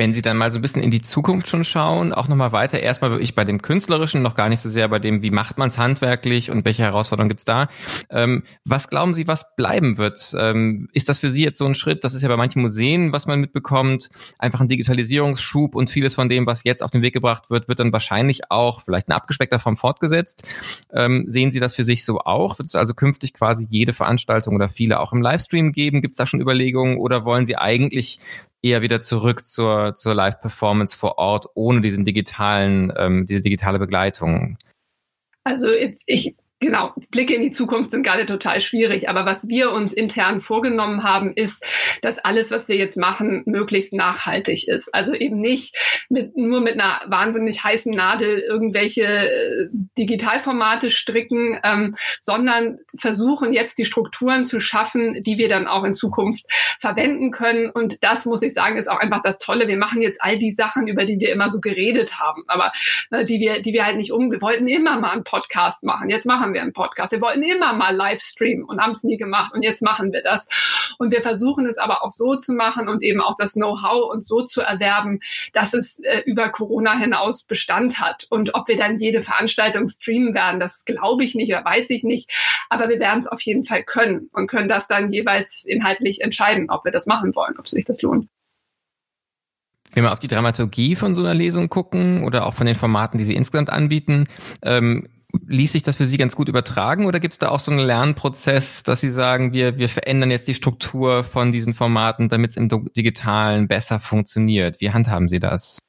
Wenn 0.02 0.16
Sie 0.16 0.24
dann 0.24 0.36
mal 0.36 0.52
so 0.52 0.58
ein 0.58 0.64
bisschen 0.64 0.82
in 0.82 0.90
die 0.90 1.04
Zukunft 1.04 1.48
schon 1.48 1.64
schauen, 1.64 2.12
auch 2.12 2.28
nochmal 2.28 2.52
weiter, 2.52 2.80
erstmal 2.80 3.12
wirklich 3.12 3.36
bei 3.36 3.46
dem 3.46 3.62
Künstlerischen, 3.62 4.24
noch 4.24 4.34
gar 4.34 4.50
nicht 4.50 4.60
so 4.60 4.68
sehr 4.68 4.88
bei 4.88 4.98
dem, 4.98 5.22
wie 5.22 5.30
macht 5.30 5.60
man 5.60 5.70
es 5.70 5.78
handwerklich 5.78 6.50
und 6.50 6.66
welche 6.66 6.82
Herausforderungen 6.82 7.30
gibt's 7.30 7.46
da. 7.46 7.68
Ähm, 8.10 8.42
was 8.66 8.88
glauben 8.88 9.14
Sie, 9.14 9.28
was 9.28 9.56
bleiben 9.56 10.00
wird? 10.00 10.34
Ähm, 10.36 10.88
ist 10.94 11.08
das 11.08 11.20
für 11.20 11.30
Sie 11.30 11.44
jetzt 11.44 11.60
so 11.60 11.68
ein 11.68 11.76
Schritt, 11.76 12.04
das 12.04 12.16
ist 12.16 12.24
ja 12.24 12.30
bei 12.30 12.36
manchen 12.36 12.64
Museen, 12.64 13.14
was 13.14 13.28
man 13.28 13.40
mitbekommt, 13.42 14.10
einfach 14.40 14.60
ein 14.60 14.70
Digitalisierungsschub 14.70 15.76
und 15.76 15.92
vieles 15.92 16.16
von 16.16 16.30
dem, 16.30 16.48
was 16.48 16.64
jetzt 16.64 16.82
auf 16.82 16.90
den 16.90 17.04
Weg 17.04 17.14
gebracht 17.14 17.52
wird, 17.52 17.68
wird 17.68 17.80
dann 17.80 17.94
wahrscheinlich 17.94 18.50
auch 18.50 18.82
vielleicht 18.82 19.08
in 19.08 19.14
abgespeckter 19.14 19.60
Form 19.60 19.78
fortgesetzt. 19.78 20.44
Ähm, 20.92 21.26
sehen 21.28 21.52
Sie 21.52 21.60
das 21.60 21.76
für 21.76 21.84
sich 21.84 22.06
so 22.06 22.22
auch? 22.22 22.58
Wird 22.58 22.70
es 22.70 22.74
also 22.74 22.96
künftig 22.96 23.34
quasi 23.34 23.68
jede 23.70 23.94
Veranstaltung 23.94 24.56
oder 24.56 24.68
viele 24.68 25.00
auch 25.00 25.14
im 25.14 25.22
Livestream 25.22 25.72
geben? 25.72 26.02
Gibt 26.02 26.14
es 26.14 26.18
da 26.18 26.26
schon 26.26 26.42
Überlegungen 26.42 26.98
oder 26.98 27.24
wollen 27.24 27.46
Sie 27.46 27.56
eigentlich 27.56 28.20
eher 28.62 28.82
wieder 28.82 29.00
zurück 29.00 29.46
zur, 29.46 29.96
zur 29.96 30.14
Live-Performance 30.14 30.98
vor 30.98 31.18
Ort 31.18 31.48
ohne 31.56 31.82
diesen 31.82 32.06
digitalen, 32.06 32.92
ähm, 32.98 33.26
diese 33.26 33.42
digitale 33.42 33.80
Begleitung? 33.80 34.58
Also 35.44 35.70
jetzt, 35.70 36.04
ich 36.06 36.36
Genau, 36.64 36.94
Blicke 37.10 37.34
in 37.34 37.42
die 37.42 37.50
Zukunft 37.50 37.90
sind 37.90 38.04
gerade 38.04 38.28
total 38.28 38.62
schwierig. 38.62 39.10
Aber 39.10 39.26
was 39.26 39.48
wir 39.48 39.72
uns 39.72 39.94
intern 39.94 40.40
vorgenommen 40.40 41.02
haben, 41.02 41.34
ist, 41.34 41.64
dass 42.04 42.20
alles, 42.20 42.52
was 42.52 42.68
wir 42.68 42.76
jetzt 42.76 42.98
machen, 42.98 43.42
möglichst 43.48 43.94
nachhaltig 43.94 44.68
ist. 44.68 44.94
Also 44.94 45.16
eben 45.16 45.42
nicht 45.42 45.76
mit, 46.08 46.38
nur 46.38 46.62
mit 46.62 46.80
einer 46.80 47.02
wahnsinnig 47.08 47.64
heißen 47.64 47.92
Nadel 47.92 48.38
irgendwelche 48.38 49.02
äh, 49.02 49.70
Digitalformate 49.98 50.92
stricken, 50.92 51.60
ähm, 51.64 51.96
sondern 52.20 52.78
versuchen 52.96 53.54
jetzt 53.54 53.80
die 53.80 53.86
Strukturen 53.86 54.46
zu 54.46 54.60
schaffen, 54.60 55.24
die 55.24 55.40
wir 55.40 55.50
dann 55.50 55.66
auch 55.66 55.84
in 55.84 55.96
Zukunft 55.96 56.46
verwenden 56.80 57.32
können. 57.32 57.72
Und 57.72 58.04
das 58.04 58.28
muss 58.28 58.44
ich 58.44 58.54
sagen, 58.54 58.78
ist 58.78 58.88
auch 58.88 59.00
einfach 59.00 59.24
das 59.24 59.40
Tolle. 59.40 59.68
Wir 59.68 59.78
machen 59.78 60.04
jetzt 60.04 60.22
all 60.22 60.38
die 60.38 60.52
Sachen, 60.52 60.88
über 60.88 61.06
die 61.06 61.20
wir 61.20 61.32
immer 61.32 61.50
so 61.50 61.60
geredet 61.60 62.20
haben, 62.20 62.44
aber 62.46 62.72
ne, 63.10 63.24
die 63.24 63.40
wir, 63.40 63.64
die 63.64 63.74
wir 63.74 63.84
halt 63.84 63.98
nicht 63.98 64.12
um. 64.12 64.30
Wir 64.30 64.42
wollten 64.42 64.68
immer 64.68 65.00
mal 65.00 65.14
einen 65.14 65.24
Podcast 65.24 65.84
machen. 65.84 66.08
Jetzt 66.08 66.28
machen 66.28 66.51
machen 66.52 66.54
wir 66.54 66.62
einen 66.62 66.74
Podcast. 66.74 67.12
Wir 67.12 67.22
wollten 67.22 67.44
immer 67.44 67.74
mal 67.74 67.96
Livestream 67.96 68.66
und 68.66 68.82
haben 68.82 68.92
es 68.92 69.04
nie 69.04 69.18
gemacht 69.18 69.54
und 69.54 69.64
jetzt 69.64 69.82
machen 69.82 70.12
wir 70.12 70.22
das. 70.22 70.48
Und 70.98 71.12
wir 71.12 71.22
versuchen 71.22 71.66
es 71.66 71.78
aber 71.78 72.04
auch 72.04 72.12
so 72.12 72.36
zu 72.36 72.54
machen 72.54 72.90
und 72.90 73.04
eben 73.04 73.22
auch 73.22 73.36
das 73.38 73.54
Know-how 73.54 74.12
und 74.12 74.24
so 74.24 74.42
zu 74.42 74.62
erwerben, 74.62 75.20
dass 75.54 75.74
es 75.74 76.00
äh, 76.00 76.22
über 76.26 76.50
Corona 76.50 76.98
hinaus 76.98 77.44
Bestand 77.44 78.00
hat. 78.00 78.28
Und 78.30 78.54
ob 78.54 78.68
wir 78.68 78.78
dann 78.78 78.98
jede 78.98 79.22
Veranstaltung 79.22 79.88
streamen 79.88 80.34
werden, 80.34 80.60
das 80.60 80.84
glaube 80.86 81.24
ich 81.24 81.36
nicht 81.36 81.52
oder 81.52 81.64
weiß 81.64 81.90
ich 81.90 82.04
nicht. 82.04 82.30
Aber 82.70 82.90
wir 82.90 83.00
werden 83.00 83.20
es 83.20 83.28
auf 83.28 83.42
jeden 83.42 83.64
Fall 83.64 83.84
können 83.84 84.30
und 84.34 84.48
können 84.48 84.68
das 84.68 84.88
dann 84.88 85.12
jeweils 85.12 85.64
inhaltlich 85.66 86.22
entscheiden, 86.22 86.70
ob 86.70 86.84
wir 86.84 86.92
das 86.92 87.06
machen 87.06 87.34
wollen, 87.36 87.58
ob 87.58 87.68
sich 87.68 87.86
das 87.86 88.02
lohnt. 88.02 88.28
Wenn 89.94 90.04
wir 90.04 90.14
auf 90.14 90.20
die 90.20 90.28
Dramaturgie 90.28 90.96
von 90.96 91.14
so 91.14 91.22
einer 91.22 91.34
Lesung 91.34 91.68
gucken 91.68 92.24
oder 92.24 92.46
auch 92.46 92.54
von 92.54 92.66
den 92.66 92.76
Formaten, 92.76 93.18
die 93.18 93.26
Sie 93.26 93.36
insgesamt 93.36 93.70
anbieten, 93.70 94.26
ähm, 94.62 95.08
ließ 95.48 95.72
sich 95.74 95.84
das 95.84 95.98
für 95.98 96.06
Sie 96.06 96.18
ganz 96.18 96.36
gut 96.36 96.50
übertragen 96.50 97.06
oder 97.06 97.20
gibt 97.20 97.34
es 97.34 97.40
da 97.40 97.50
auch 97.50 97.60
so 97.60 97.72
einen 97.72 97.86
Lernprozess, 97.86 98.84
dass 98.84 99.02
Sie 99.02 99.12
sagen, 99.12 99.54
wir, 99.54 99.78
wir 99.78 99.90
verändern 99.90 100.32
jetzt 100.32 100.48
die 100.48 100.56
Struktur 100.56 101.24
von 101.24 101.52
diesen 101.52 101.74
Formaten, 101.74 102.30
damit 102.30 102.52
es 102.52 102.58
im 102.58 102.70
Digitalen 102.96 103.68
besser 103.68 104.00
funktioniert? 104.00 104.82
Wie 104.82 104.92
handhaben 104.92 105.30
Sie 105.30 105.40
das? 105.40 105.80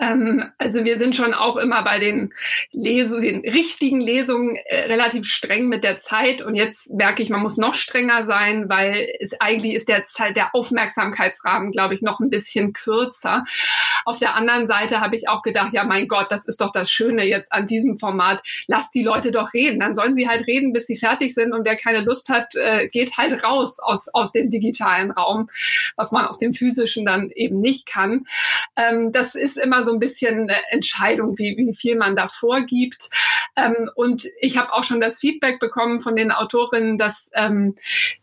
Ähm, 0.00 0.42
also 0.56 0.84
wir 0.84 0.96
sind 0.96 1.14
schon 1.14 1.34
auch 1.34 1.56
immer 1.56 1.84
bei 1.84 1.98
den 1.98 2.32
Lesungen, 2.72 3.22
den 3.22 3.40
richtigen 3.40 4.00
Lesungen 4.00 4.56
äh, 4.56 4.84
relativ 4.86 5.26
streng 5.26 5.68
mit 5.68 5.84
der 5.84 5.98
Zeit. 5.98 6.40
Und 6.40 6.54
jetzt 6.54 6.90
merke 6.94 7.22
ich, 7.22 7.28
man 7.28 7.42
muss 7.42 7.58
noch 7.58 7.74
strenger 7.74 8.24
sein, 8.24 8.68
weil 8.68 9.08
es 9.20 9.38
eigentlich 9.40 9.74
ist 9.74 9.88
der 9.88 10.04
Zeit, 10.04 10.36
der 10.36 10.54
Aufmerksamkeitsrahmen, 10.54 11.70
glaube 11.70 11.94
ich, 11.94 12.00
noch 12.00 12.18
ein 12.18 12.30
bisschen 12.30 12.72
kürzer. 12.72 13.44
Auf 14.04 14.18
der 14.18 14.34
anderen 14.34 14.66
Seite 14.66 15.00
habe 15.00 15.16
ich 15.16 15.28
auch 15.28 15.42
gedacht, 15.42 15.72
ja, 15.72 15.84
mein 15.84 16.08
Gott, 16.08 16.30
das 16.30 16.46
ist 16.46 16.60
doch 16.60 16.72
das 16.72 16.90
Schöne 16.90 17.24
jetzt 17.26 17.52
an 17.52 17.66
diesem 17.66 17.98
Format. 17.98 18.46
Lass 18.66 18.90
die 18.90 19.02
Leute 19.02 19.32
doch 19.32 19.54
reden. 19.54 19.80
Dann 19.80 19.94
sollen 19.94 20.14
sie 20.14 20.28
halt 20.28 20.46
reden, 20.46 20.72
bis 20.72 20.86
sie 20.86 20.96
fertig 20.96 21.34
sind. 21.34 21.52
Und 21.52 21.64
wer 21.64 21.76
keine 21.76 22.00
Lust 22.00 22.28
hat, 22.28 22.54
äh, 22.54 22.86
geht 22.86 23.16
halt 23.16 23.42
raus 23.42 23.78
aus, 23.80 24.08
aus 24.12 24.32
dem 24.32 24.50
digitalen 24.50 25.10
Raum, 25.10 25.48
was 25.96 26.12
man 26.12 26.26
aus 26.26 26.38
dem 26.38 26.54
physischen 26.54 27.04
dann 27.04 27.30
eben 27.30 27.60
nicht 27.60 27.86
kann. 27.86 28.24
Ähm, 28.76 29.12
das 29.12 29.34
ist 29.34 29.56
immer 29.56 29.82
so 29.82 29.92
ein 29.92 30.00
bisschen 30.00 30.40
eine 30.40 30.56
Entscheidung, 30.70 31.38
wie, 31.38 31.56
wie 31.56 31.74
viel 31.74 31.96
man 31.96 32.16
da 32.16 32.28
vorgibt. 32.28 33.10
Ähm, 33.56 33.90
und 33.94 34.26
ich 34.40 34.56
habe 34.56 34.72
auch 34.72 34.84
schon 34.84 35.00
das 35.00 35.18
Feedback 35.18 35.58
bekommen 35.58 36.00
von 36.00 36.16
den 36.16 36.30
Autorinnen, 36.30 36.98
dass 36.98 37.30
ähm, 37.34 37.74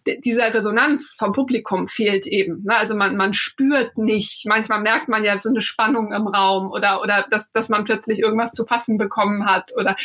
dieser 0.05 0.53
Resonanz 0.53 1.15
vom 1.17 1.33
Publikum 1.33 1.87
fehlt 1.87 2.27
eben. 2.27 2.63
Ne? 2.63 2.75
Also 2.75 2.95
man, 2.95 3.17
man 3.17 3.33
spürt 3.33 3.97
nicht, 3.97 4.45
manchmal 4.45 4.81
merkt 4.81 5.09
man 5.09 5.23
ja 5.23 5.39
so 5.39 5.49
eine 5.49 5.61
Spannung 5.67 6.13
im 6.13 6.27
Raum 6.27 6.71
oder, 6.71 7.01
oder 7.01 7.25
dass, 7.29 7.51
dass 7.51 7.69
man 7.69 7.83
plötzlich 7.83 8.19
irgendwas 8.19 8.53
zu 8.53 8.65
fassen 8.65 8.97
bekommen 8.97 9.45
hat 9.45 9.73
oder 9.75 9.95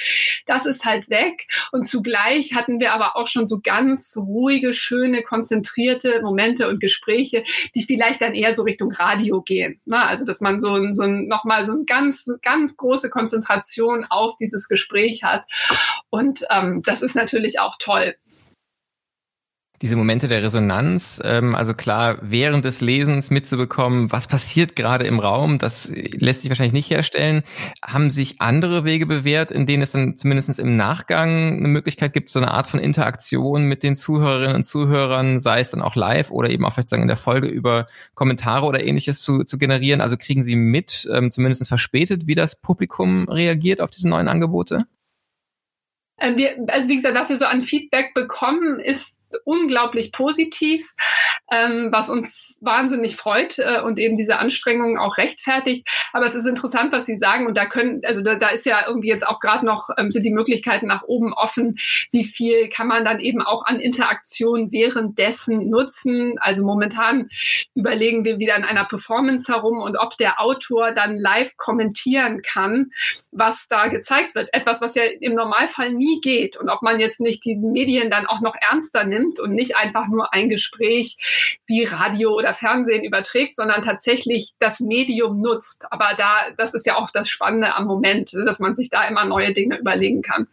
das 0.46 0.66
ist 0.66 0.84
halt 0.84 1.08
weg. 1.08 1.46
Und 1.70 1.86
zugleich 1.86 2.54
hatten 2.54 2.80
wir 2.80 2.92
aber 2.92 3.16
auch 3.16 3.28
schon 3.28 3.46
so 3.46 3.60
ganz 3.62 4.16
ruhige, 4.16 4.74
schöne, 4.74 5.22
konzentrierte 5.22 6.20
Momente 6.22 6.68
und 6.68 6.80
Gespräche, 6.80 7.44
die 7.74 7.84
vielleicht 7.84 8.20
dann 8.20 8.34
eher 8.34 8.52
so 8.52 8.62
Richtung 8.62 8.92
Radio 8.92 9.42
gehen. 9.42 9.80
Ne? 9.84 10.04
Also 10.04 10.24
dass 10.24 10.40
man 10.40 10.60
so, 10.60 10.76
so 10.92 11.06
nochmal 11.06 11.52
nochmal 11.52 11.64
so 11.64 11.72
eine 11.72 11.84
ganz, 11.84 12.30
ganz 12.42 12.76
große 12.76 13.10
Konzentration 13.10 14.06
auf 14.08 14.36
dieses 14.36 14.68
Gespräch 14.68 15.24
hat. 15.24 15.44
Und 16.10 16.44
ähm, 16.50 16.82
das 16.84 17.02
ist 17.02 17.14
natürlich 17.14 17.60
auch 17.60 17.76
toll 17.78 18.14
diese 19.82 19.96
Momente 19.96 20.28
der 20.28 20.44
Resonanz, 20.44 21.20
ähm, 21.24 21.56
also 21.56 21.74
klar, 21.74 22.16
während 22.22 22.64
des 22.64 22.80
Lesens 22.80 23.30
mitzubekommen, 23.30 24.12
was 24.12 24.28
passiert 24.28 24.76
gerade 24.76 25.04
im 25.06 25.18
Raum, 25.18 25.58
das 25.58 25.92
lässt 25.92 26.42
sich 26.42 26.50
wahrscheinlich 26.50 26.72
nicht 26.72 26.90
herstellen. 26.90 27.42
Haben 27.84 28.10
sich 28.10 28.40
andere 28.40 28.84
Wege 28.84 29.06
bewährt, 29.06 29.50
in 29.50 29.66
denen 29.66 29.82
es 29.82 29.90
dann 29.90 30.16
zumindest 30.16 30.58
im 30.60 30.76
Nachgang 30.76 31.58
eine 31.58 31.68
Möglichkeit 31.68 32.12
gibt, 32.12 32.30
so 32.30 32.38
eine 32.38 32.52
Art 32.52 32.68
von 32.68 32.78
Interaktion 32.78 33.64
mit 33.64 33.82
den 33.82 33.96
Zuhörerinnen 33.96 34.54
und 34.54 34.62
Zuhörern, 34.62 35.40
sei 35.40 35.60
es 35.60 35.70
dann 35.70 35.82
auch 35.82 35.96
live 35.96 36.30
oder 36.30 36.48
eben 36.48 36.64
auch 36.64 36.72
vielleicht 36.72 36.88
sagen 36.88 37.02
in 37.02 37.08
der 37.08 37.16
Folge 37.16 37.48
über 37.48 37.88
Kommentare 38.14 38.66
oder 38.66 38.84
ähnliches 38.84 39.20
zu, 39.20 39.42
zu 39.42 39.58
generieren? 39.58 40.00
Also 40.00 40.16
kriegen 40.16 40.44
Sie 40.44 40.54
mit, 40.54 41.08
ähm, 41.12 41.32
zumindest 41.32 41.66
verspätet, 41.66 42.28
wie 42.28 42.36
das 42.36 42.60
Publikum 42.60 43.28
reagiert 43.28 43.80
auf 43.80 43.90
diese 43.90 44.08
neuen 44.08 44.28
Angebote? 44.28 44.86
Äh, 46.22 46.54
also 46.68 46.88
wie 46.88 46.96
gesagt, 46.96 47.16
was 47.16 47.30
wir 47.30 47.36
so 47.36 47.46
an 47.46 47.62
Feedback 47.62 48.14
bekommen, 48.14 48.78
ist 48.78 49.18
unglaublich 49.44 50.12
positiv, 50.12 50.94
ähm, 51.50 51.88
was 51.90 52.08
uns 52.08 52.58
wahnsinnig 52.62 53.16
freut 53.16 53.58
äh, 53.58 53.80
und 53.80 53.98
eben 53.98 54.16
diese 54.16 54.38
Anstrengungen 54.38 54.98
auch 54.98 55.16
rechtfertigt. 55.18 55.88
Aber 56.12 56.26
es 56.26 56.34
ist 56.34 56.46
interessant, 56.46 56.92
was 56.92 57.06
Sie 57.06 57.16
sagen 57.16 57.46
und 57.46 57.56
da 57.56 57.66
können, 57.66 58.02
also 58.04 58.22
da, 58.22 58.36
da 58.36 58.48
ist 58.48 58.66
ja 58.66 58.84
irgendwie 58.86 59.08
jetzt 59.08 59.26
auch 59.26 59.40
gerade 59.40 59.66
noch 59.66 59.90
ähm, 59.96 60.10
sind 60.10 60.24
die 60.24 60.32
Möglichkeiten 60.32 60.86
nach 60.86 61.02
oben 61.02 61.32
offen. 61.32 61.76
Wie 62.10 62.24
viel 62.24 62.68
kann 62.68 62.86
man 62.86 63.04
dann 63.04 63.20
eben 63.20 63.42
auch 63.42 63.64
an 63.64 63.80
Interaktion 63.80 64.72
währenddessen 64.72 65.68
nutzen? 65.68 66.34
Also 66.38 66.64
momentan 66.64 67.28
überlegen 67.74 68.24
wir 68.24 68.38
wieder 68.38 68.56
in 68.56 68.64
einer 68.64 68.84
Performance 68.84 69.52
herum 69.52 69.78
und 69.78 69.96
ob 69.96 70.16
der 70.16 70.40
Autor 70.40 70.92
dann 70.92 71.16
live 71.16 71.56
kommentieren 71.56 72.42
kann, 72.42 72.90
was 73.30 73.68
da 73.68 73.88
gezeigt 73.88 74.34
wird. 74.34 74.48
Etwas, 74.52 74.80
was 74.80 74.94
ja 74.94 75.04
im 75.20 75.34
Normalfall 75.34 75.92
nie 75.92 76.20
geht 76.20 76.56
und 76.56 76.68
ob 76.68 76.82
man 76.82 77.00
jetzt 77.00 77.20
nicht 77.20 77.44
die 77.44 77.56
Medien 77.56 78.10
dann 78.10 78.26
auch 78.26 78.40
noch 78.40 78.54
ernster 78.60 79.04
nimmt 79.04 79.21
nimmt 79.22 79.40
und 79.40 79.54
nicht 79.54 79.76
einfach 79.76 80.08
nur 80.08 80.32
ein 80.32 80.48
Gespräch 80.48 81.58
wie 81.66 81.84
Radio 81.84 82.34
oder 82.34 82.54
Fernsehen 82.54 83.04
überträgt, 83.04 83.54
sondern 83.54 83.82
tatsächlich 83.82 84.52
das 84.58 84.80
Medium 84.80 85.40
nutzt. 85.40 85.86
Aber 85.90 86.10
da, 86.16 86.50
das 86.56 86.74
ist 86.74 86.86
ja 86.86 86.96
auch 86.96 87.10
das 87.10 87.28
Spannende 87.28 87.74
am 87.74 87.86
Moment, 87.86 88.32
dass 88.32 88.58
man 88.58 88.74
sich 88.74 88.90
da 88.90 89.04
immer 89.04 89.24
neue 89.24 89.52
Dinge 89.52 89.78
überlegen 89.78 90.22
kann 90.22 90.46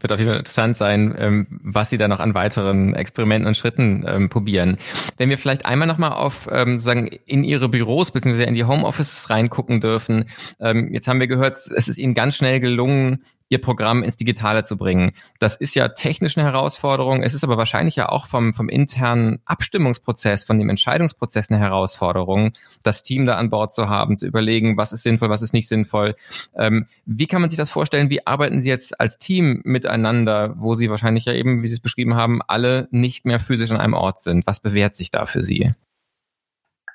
wird 0.00 0.12
auf 0.12 0.18
jeden 0.18 0.30
Fall 0.30 0.38
interessant 0.38 0.76
sein, 0.76 1.14
ähm, 1.18 1.46
was 1.50 1.90
Sie 1.90 1.96
da 1.96 2.06
noch 2.06 2.20
an 2.20 2.34
weiteren 2.34 2.94
Experimenten 2.94 3.48
und 3.48 3.56
Schritten 3.56 4.04
ähm, 4.06 4.28
probieren. 4.28 4.78
Wenn 5.16 5.28
wir 5.28 5.38
vielleicht 5.38 5.66
einmal 5.66 5.88
nochmal 5.88 6.12
auf 6.12 6.48
ähm, 6.52 6.78
sagen 6.78 7.08
in 7.26 7.42
Ihre 7.42 7.68
Büros 7.68 8.12
bzw. 8.12 8.44
in 8.44 8.54
die 8.54 8.64
Homeoffices 8.64 9.28
reingucken 9.28 9.80
dürfen. 9.80 10.26
Jetzt 10.60 11.08
haben 11.08 11.20
wir 11.20 11.26
gehört, 11.26 11.56
es 11.56 11.88
ist 11.88 11.98
Ihnen 11.98 12.14
ganz 12.14 12.36
schnell 12.36 12.60
gelungen, 12.60 13.24
ihr 13.48 13.60
Programm 13.60 14.02
ins 14.02 14.16
Digitale 14.16 14.62
zu 14.62 14.76
bringen. 14.76 15.12
Das 15.38 15.56
ist 15.56 15.74
ja 15.74 15.88
technisch 15.88 16.36
eine 16.36 16.46
Herausforderung. 16.46 17.22
Es 17.22 17.34
ist 17.34 17.44
aber 17.44 17.56
wahrscheinlich 17.56 17.96
ja 17.96 18.08
auch 18.08 18.26
vom, 18.26 18.52
vom 18.52 18.68
internen 18.68 19.40
Abstimmungsprozess, 19.44 20.44
von 20.44 20.58
dem 20.58 20.68
Entscheidungsprozess 20.68 21.50
eine 21.50 21.58
Herausforderung, 21.58 22.52
das 22.82 23.02
Team 23.02 23.26
da 23.26 23.36
an 23.36 23.50
Bord 23.50 23.72
zu 23.72 23.88
haben, 23.88 24.16
zu 24.16 24.26
überlegen, 24.26 24.76
was 24.76 24.92
ist 24.92 25.02
sinnvoll, 25.02 25.30
was 25.30 25.42
ist 25.42 25.52
nicht 25.52 25.68
sinnvoll. 25.68 26.14
Ähm, 26.54 26.86
wie 27.06 27.26
kann 27.26 27.40
man 27.40 27.50
sich 27.50 27.56
das 27.56 27.70
vorstellen? 27.70 28.10
Wie 28.10 28.26
arbeiten 28.26 28.62
Sie 28.62 28.68
jetzt 28.68 29.00
als 29.00 29.18
Team 29.18 29.62
miteinander, 29.64 30.54
wo 30.58 30.74
Sie 30.74 30.90
wahrscheinlich 30.90 31.24
ja 31.24 31.32
eben, 31.32 31.62
wie 31.62 31.68
Sie 31.68 31.74
es 31.74 31.80
beschrieben 31.80 32.14
haben, 32.14 32.40
alle 32.46 32.88
nicht 32.90 33.24
mehr 33.24 33.40
physisch 33.40 33.70
an 33.70 33.78
einem 33.78 33.94
Ort 33.94 34.18
sind? 34.18 34.46
Was 34.46 34.60
bewährt 34.60 34.96
sich 34.96 35.10
da 35.10 35.26
für 35.26 35.42
Sie? 35.42 35.72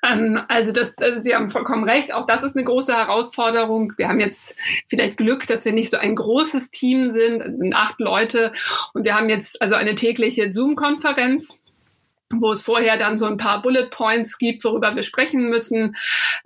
Ähm, 0.04 0.40
also 0.48 0.72
das, 0.72 0.94
das, 0.96 1.22
Sie 1.22 1.34
haben 1.34 1.50
vollkommen 1.50 1.88
recht. 1.88 2.12
Auch 2.12 2.26
das 2.26 2.42
ist 2.42 2.56
eine 2.56 2.64
große 2.64 2.94
Herausforderung. 2.94 3.92
Wir 3.96 4.08
haben 4.08 4.20
jetzt 4.20 4.56
vielleicht 4.88 5.16
Glück, 5.16 5.46
dass 5.46 5.64
wir 5.64 5.72
nicht 5.72 5.90
so 5.90 5.96
ein 5.96 6.14
großes 6.14 6.70
Team 6.70 7.08
sind. 7.08 7.40
Es 7.40 7.58
sind 7.58 7.74
acht 7.74 7.98
Leute 8.00 8.52
und 8.92 9.04
wir 9.04 9.14
haben 9.14 9.28
jetzt 9.28 9.60
also 9.60 9.74
eine 9.74 9.94
tägliche 9.94 10.52
Zoom-Konferenz 10.52 11.60
wo 12.40 12.50
es 12.52 12.62
vorher 12.62 12.96
dann 12.96 13.16
so 13.16 13.26
ein 13.26 13.36
paar 13.36 13.62
Bullet 13.62 13.88
Points 13.90 14.38
gibt, 14.38 14.64
worüber 14.64 14.96
wir 14.96 15.02
sprechen 15.02 15.48
müssen, 15.50 15.94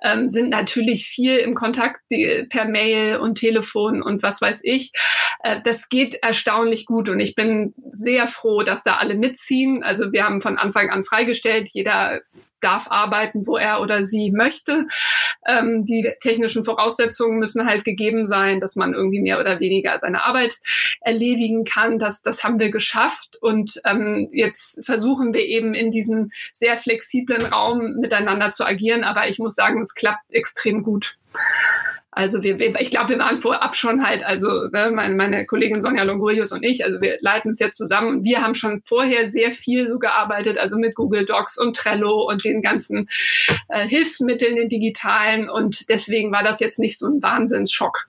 ähm, 0.03 0.29
sind 0.29 0.51
natürlich 0.51 1.07
viel 1.07 1.37
im 1.39 1.55
Kontakt 1.55 2.01
die, 2.11 2.47
per 2.49 2.67
Mail 2.67 3.19
und 3.19 3.37
Telefon 3.37 4.03
und 4.03 4.23
was 4.23 4.41
weiß 4.41 4.61
ich. 4.65 4.93
Äh, 5.41 5.61
das 5.65 5.89
geht 5.89 6.15
erstaunlich 6.15 6.87
gut 6.87 7.09
und 7.09 7.21
ich 7.21 7.35
bin 7.35 7.75
sehr 7.91 8.27
froh, 8.27 8.63
dass 8.63 8.83
da 8.83 8.97
alle 8.97 9.15
mitziehen. 9.15 9.83
Also 9.83 10.13
wir 10.13 10.25
haben 10.25 10.43
von 10.43 10.59
Anfang 10.59 10.91
an 10.91 11.05
freigestellt, 11.05 11.69
jeder 11.73 12.21
darf 12.61 12.87
arbeiten, 12.91 13.47
wo 13.47 13.57
er 13.57 13.81
oder 13.81 14.05
sie 14.05 14.31
möchte. 14.31 14.87
Ähm, 15.47 15.85
die 15.85 16.13
technischen 16.21 16.65
Voraussetzungen 16.65 17.39
müssen 17.39 17.67
halt 17.67 17.85
gegeben 17.85 18.27
sein, 18.27 18.61
dass 18.61 18.77
man 18.77 18.95
irgendwie 18.95 19.21
mehr 19.21 19.41
oder 19.41 19.61
weniger 19.61 19.99
seine 19.99 20.25
Arbeit 20.25 20.59
erledigen 21.01 21.65
kann. 21.65 21.99
Das, 21.99 22.23
das 22.23 22.45
haben 22.45 22.59
wir 22.59 22.71
geschafft 22.71 23.37
und 23.41 23.81
ähm, 23.85 24.29
jetzt 24.33 24.85
versuchen 24.85 25.35
wir 25.35 25.45
eben 25.45 25.75
in 25.75 25.91
diesem 25.91 26.31
sehr 26.53 26.77
flexiblen 26.77 27.47
Raum 27.47 27.97
miteinander 28.01 28.53
zu 28.53 28.65
agieren. 28.65 29.05
Aber 29.05 29.29
ich 29.29 29.39
muss 29.39 29.55
sagen, 29.55 29.81
es 29.81 29.95
klappt 29.95 30.33
extrem 30.33 30.83
gut. 30.83 31.17
Also 32.19 32.43
wir, 32.43 32.59
ich 32.81 32.91
glaube, 32.91 33.11
wir 33.11 33.19
waren 33.21 33.39
vorab 33.39 33.77
schon 33.77 34.05
halt, 34.05 34.25
also 34.25 34.67
ne, 34.73 34.91
meine, 34.93 35.15
meine 35.15 35.47
Kollegin 35.47 35.81
Sonja 35.81 36.03
Longorius 36.03 36.51
und 36.51 36.65
ich, 36.65 36.85
also 36.85 37.01
wir 37.01 37.19
leiten 37.21 37.53
es 37.53 37.61
jetzt 37.61 37.77
zusammen. 37.77 38.25
Wir 38.25 38.43
haben 38.43 38.57
schon 38.57 38.81
vorher 38.81 39.29
sehr 39.29 39.53
viel 39.53 39.89
so 39.89 40.01
gearbeitet, 40.01 40.59
also 40.59 40.77
mit 40.77 40.97
Google 40.97 41.27
Docs 41.27 41.59
und 41.59 41.77
Trello 41.77 42.29
und 42.29 42.45
den 42.45 42.61
ganzen 42.61 43.09
äh, 43.69 43.87
Hilfsmitteln, 43.87 44.57
den 44.57 44.69
digitalen. 44.69 45.49
Und 45.49 45.89
deswegen 45.91 46.33
war 46.33 46.43
das 46.43 46.59
jetzt 46.59 46.81
nicht 46.81 46.99
so 46.99 47.07
ein 47.07 47.23
Wahnsinnsschock. 47.23 48.09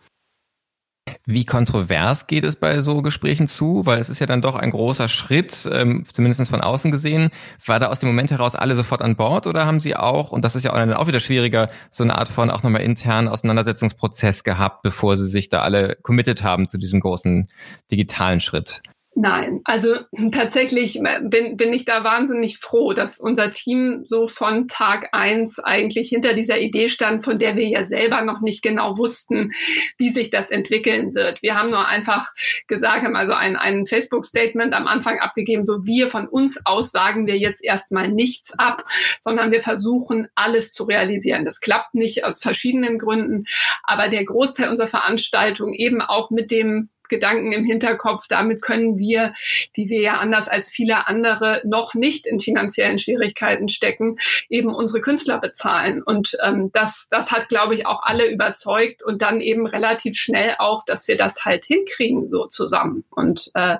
Wie 1.26 1.46
kontrovers 1.46 2.28
geht 2.28 2.44
es 2.44 2.56
bei 2.56 2.82
so 2.82 3.02
Gesprächen 3.02 3.48
zu? 3.48 3.86
Weil 3.86 4.00
es 4.00 4.10
ist 4.10 4.20
ja 4.20 4.26
dann 4.26 4.42
doch 4.42 4.56
ein 4.56 4.72
großer 4.72 5.10
Schritt, 5.10 5.68
ähm, 5.72 6.04
zumindest 6.12 6.50
von 6.50 6.62
außen 6.62 6.92
gesehen. 6.92 7.30
War 7.66 7.80
da 7.80 7.88
aus 7.88 8.00
dem 8.00 8.10
Moment 8.10 8.32
heraus 8.32 8.56
alle 8.56 8.76
sofort 8.76 9.02
an 9.02 9.16
Bord 9.16 9.48
oder 9.48 9.66
haben 9.66 9.80
Sie 9.80 9.96
auch, 9.96 10.32
und 10.32 10.44
das 10.44 10.56
ist 10.56 10.64
ja 10.64 10.74
auch, 10.74 10.98
auch 10.98 11.08
wieder 11.08 11.20
schwieriger, 11.20 11.70
so 11.90 12.04
eine 12.04 12.18
Art 12.18 12.30
von 12.30 12.50
auch 12.50 12.64
nochmal 12.64 12.82
internen 12.82 13.28
Auseinandersetzungsprozess 13.28 14.44
gehabt, 14.44 14.82
bevor 14.82 15.18
Sie 15.18 15.28
sich 15.28 15.50
da 15.50 15.62
alle 15.62 15.98
committed 16.02 16.44
haben 16.44 16.68
zu 16.68 16.78
diesem 16.78 17.00
großen 17.00 17.48
digitalen 17.92 18.40
Schritt? 18.40 18.82
Nein, 19.22 19.60
also 19.66 19.98
tatsächlich 20.32 20.98
bin, 21.24 21.58
bin 21.58 21.74
ich 21.74 21.84
da 21.84 22.06
wahnsinnig 22.06 22.58
froh, 22.58 22.94
dass 22.94 23.20
unser 23.20 23.50
Team 23.50 24.04
so 24.06 24.28
von 24.28 24.70
Tag 24.70 25.10
eins 25.12 25.60
eigentlich 25.60 26.08
hinter 26.08 26.34
dieser 26.34 26.58
Idee 26.60 26.88
stand, 26.88 27.26
von 27.26 27.36
der 27.36 27.58
wir 27.58 27.68
ja 27.68 27.84
selber 27.84 28.22
noch 28.22 28.40
nicht 28.40 28.62
genau 28.62 28.98
wussten, 28.98 29.52
wie 29.98 30.10
sich 30.10 30.30
das 30.30 30.52
entwickeln 30.52 31.16
wird. 31.16 31.42
Wir 31.42 31.56
haben 31.56 31.70
nur 31.70 31.86
einfach 31.86 32.30
gesagt, 32.68 33.04
haben 33.04 33.18
also 33.18 33.34
ein, 33.34 33.58
ein 33.58 33.86
Facebook-Statement 33.86 34.74
am 34.74 34.88
Anfang 34.88 35.20
abgegeben, 35.20 35.66
so 35.66 35.86
wir 35.86 36.08
von 36.08 36.26
uns 36.26 36.66
aus 36.66 36.92
sagen 36.92 37.28
wir 37.28 37.38
jetzt 37.38 37.62
erstmal 37.62 38.08
nichts 38.08 38.58
ab, 38.58 38.86
sondern 39.20 39.52
wir 39.52 39.62
versuchen 39.62 40.30
alles 40.36 40.72
zu 40.72 40.86
realisieren. 40.86 41.44
Das 41.44 41.60
klappt 41.60 41.94
nicht 41.94 42.24
aus 42.24 42.40
verschiedenen 42.40 42.98
Gründen, 42.98 43.48
aber 43.84 44.08
der 44.08 44.24
Großteil 44.24 44.70
unserer 44.70 44.88
Veranstaltung 44.88 45.74
eben 45.74 46.02
auch 46.02 46.30
mit 46.30 46.52
dem 46.52 46.88
Gedanken 47.10 47.52
im 47.52 47.66
Hinterkopf, 47.66 48.28
damit 48.28 48.62
können 48.62 48.98
wir, 48.98 49.34
die 49.76 49.90
wir 49.90 50.02
ja 50.02 50.14
anders 50.14 50.48
als 50.48 50.70
viele 50.70 51.08
andere 51.08 51.62
noch 51.66 51.94
nicht 51.94 52.26
in 52.26 52.40
finanziellen 52.40 53.00
Schwierigkeiten 53.00 53.70
stecken, 53.70 54.18
eben 54.50 54.74
unsere 54.74 55.02
Künstler 55.02 55.40
bezahlen. 55.40 56.02
Und 56.02 56.38
ähm, 56.44 56.72
das, 56.74 57.08
das 57.10 57.32
hat, 57.32 57.50
glaube 57.50 57.76
ich, 57.76 57.86
auch 57.86 58.04
alle 58.04 58.30
überzeugt 58.30 59.04
und 59.04 59.22
dann 59.22 59.42
eben 59.42 59.68
relativ 59.68 60.16
schnell 60.16 60.56
auch, 60.60 60.84
dass 60.86 61.08
wir 61.08 61.18
das 61.18 61.46
halt 61.46 61.66
hinkriegen 61.66 62.28
so 62.28 62.46
zusammen. 62.48 63.04
Und 63.10 63.52
äh, 63.56 63.78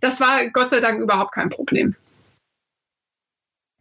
das 0.00 0.20
war 0.20 0.48
Gott 0.50 0.70
sei 0.70 0.80
Dank 0.80 1.00
überhaupt 1.00 1.32
kein 1.32 1.50
Problem. 1.50 1.94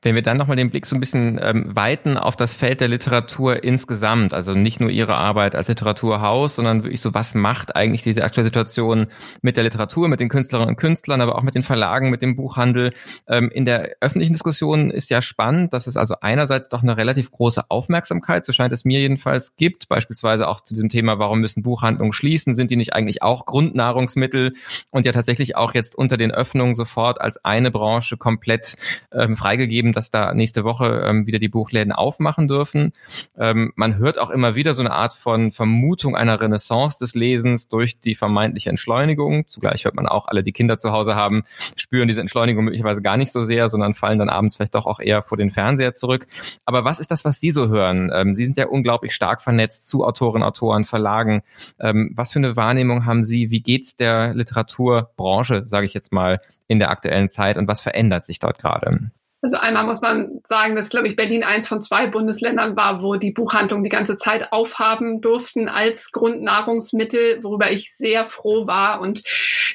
Wenn 0.04 0.16
wir 0.16 0.24
dann 0.24 0.38
nochmal 0.38 0.58
den 0.58 0.72
Blick 0.72 0.88
so 0.88 0.96
ein 0.96 1.00
bisschen 1.00 1.40
ähm, 1.42 1.76
weiten 1.76 2.18
auf 2.18 2.36
das 2.36 2.56
Feld 2.56 2.82
der 2.82 2.88
Literatur 2.88 3.64
insgesamt, 3.64 4.34
also 4.34 4.56
nicht 4.56 4.80
nur 4.80 4.90
Ihre 4.90 5.14
Arbeit 5.14 5.54
als 5.54 5.68
Literaturhaus, 5.68 6.56
sondern 6.56 6.84
wirklich 6.84 7.02
so, 7.02 7.14
was 7.14 7.36
macht 7.36 7.76
eigentlich 7.76 8.02
diese 8.02 8.24
aktuelle 8.24 8.46
Situation 8.46 9.08
mit 9.44 9.58
der 9.58 9.64
Literatur, 9.64 10.08
mit 10.08 10.20
den 10.20 10.28
Künstlerinnen 10.28 10.70
und 10.70 10.76
Künstlern, 10.76 11.22
aber 11.22 11.36
auch 11.36 11.44
mit 11.44 11.54
den 11.54 11.62
Verlagen, 11.62 12.10
mit 12.10 12.24
dem 12.24 12.36
Buchhandel. 12.36 12.94
Ähm, 13.28 13.52
in 13.52 13.64
der 13.64 13.92
öffentlichen 14.02 14.34
Diskussion 14.34 14.90
ist 14.90 15.12
ja 15.12 15.22
spannend, 15.22 15.72
dass 15.72 15.86
es 15.86 15.98
also 15.98 16.16
einerseits 16.22 16.68
doch 16.70 16.82
eine 16.82 16.98
relativ 16.98 17.30
große 17.30 17.70
Aufmerksamkeit, 17.70 18.44
so 18.44 18.54
scheint 18.54 18.74
es 18.74 18.86
mir 18.86 19.02
jedenfalls, 19.02 19.56
gibt, 19.56 19.88
beispielsweise 19.88 20.48
auch 20.48 20.62
zu 20.62 20.74
diesem 20.74 20.90
Thema, 20.90 21.20
warum 21.20 21.42
müssen 21.42 21.62
Buchhandlungen 21.62 22.14
schließen, 22.14 22.56
sind 22.56 22.72
die 22.72 22.76
nicht 22.76 22.94
eigentlich 22.94 23.22
auch 23.22 23.46
Grundnahrungsmittel 23.46 24.54
und 24.90 25.06
ja 25.06 25.12
tatsächlich 25.12 25.56
auch 25.56 25.76
jetzt 25.76 25.94
unter 25.96 26.18
den 26.18 26.32
Öffnungen 26.32 26.74
sofort 26.74 27.22
als 27.22 27.46
eine 27.46 27.70
Branche 27.70 28.18
komplett 28.18 28.78
ähm, 29.14 29.38
freigegeben 29.38 29.91
dass 29.92 30.12
da 30.12 30.34
nächste 30.34 30.64
Woche 30.64 31.04
ähm, 31.06 31.28
wieder 31.28 31.40
die 31.40 31.50
Buchläden 31.50 31.92
aufmachen 31.92 32.48
dürfen. 32.48 32.94
Ähm, 33.38 33.74
man 33.76 33.98
hört 33.98 34.20
auch 34.20 34.30
immer 34.30 34.56
wieder 34.56 34.74
so 34.74 34.82
eine 34.82 34.92
Art 34.92 35.14
von 35.14 35.52
Vermutung 35.52 36.16
einer 36.16 36.40
Renaissance 36.40 36.98
des 37.00 37.16
Lesens 37.16 37.68
durch 37.68 38.00
die 38.00 38.16
vermeintliche 38.16 38.70
Entschleunigung. 38.70 39.48
Zugleich 39.48 39.86
hört 39.86 39.96
man 39.96 40.08
auch, 40.08 40.28
alle, 40.28 40.44
die 40.44 40.52
Kinder 40.52 40.78
zu 40.78 40.92
Hause 40.92 41.16
haben, 41.16 41.44
spüren 41.76 42.08
diese 42.08 42.22
Entschleunigung 42.22 42.66
möglicherweise 42.66 43.02
gar 43.02 43.18
nicht 43.18 43.32
so 43.32 43.44
sehr, 43.44 43.70
sondern 43.70 43.94
fallen 43.94 44.20
dann 44.20 44.30
abends 44.30 44.56
vielleicht 44.56 44.76
doch 44.76 44.86
auch 44.86 45.00
eher 45.00 45.22
vor 45.22 45.38
den 45.38 45.52
Fernseher 45.52 45.94
zurück. 45.94 46.28
Aber 46.66 46.84
was 46.86 47.00
ist 47.00 47.12
das, 47.12 47.26
was 47.26 47.40
Sie 47.40 47.52
so 47.52 47.70
hören? 47.70 48.12
Ähm, 48.14 48.36
Sie 48.36 48.46
sind 48.46 48.58
ja 48.58 48.68
unglaublich 48.68 49.14
stark 49.14 49.42
vernetzt 49.42 49.88
zu 49.88 50.06
Autorinnen, 50.06 50.48
Autoren, 50.48 50.86
Verlagen. 50.86 51.44
Ähm, 51.80 52.12
was 52.16 52.34
für 52.34 52.40
eine 52.40 52.56
Wahrnehmung 52.56 53.06
haben 53.06 53.24
Sie? 53.24 53.52
Wie 53.52 53.62
geht's 53.62 53.96
der 53.96 54.34
Literaturbranche, 54.34 55.64
sage 55.66 55.86
ich 55.86 55.94
jetzt 55.94 56.12
mal, 56.12 56.40
in 56.68 56.80
der 56.80 56.90
aktuellen 56.90 57.30
Zeit 57.30 57.58
und 57.58 57.68
was 57.68 57.82
verändert 57.82 58.26
sich 58.26 58.40
dort 58.40 58.60
gerade? 58.60 59.12
Also 59.42 59.58
einmal 59.58 59.86
muss 59.86 60.02
man 60.02 60.42
sagen, 60.48 60.76
dass, 60.76 60.90
glaube 60.90 61.08
ich, 61.08 61.16
Berlin 61.16 61.44
eins 61.44 61.68
von 61.68 61.82
zwei 61.82 62.06
Bundesländern 62.06 62.76
war, 62.76 63.02
wo 63.02 63.16
die 63.16 63.32
Buchhandlungen 63.32 63.84
die 63.84 63.90
ganze 63.90 64.16
Zeit 64.16 64.52
aufhaben 64.52 65.20
durften 65.20 65.68
als 65.68 66.12
Grundnahrungsmittel, 66.12 67.44
worüber 67.44 67.72
ich 67.72 67.92
sehr 67.96 68.24
froh 68.26 68.68
war. 68.68 69.02
Und 69.02 69.24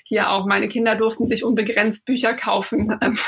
hier 0.05 0.31
auch 0.31 0.47
meine 0.47 0.67
Kinder 0.67 0.95
durften 0.95 1.27
sich 1.27 1.45
unbegrenzt 1.45 2.07
Bücher 2.07 2.35
kaufen. 2.35 2.99
Ähm, 3.03 3.19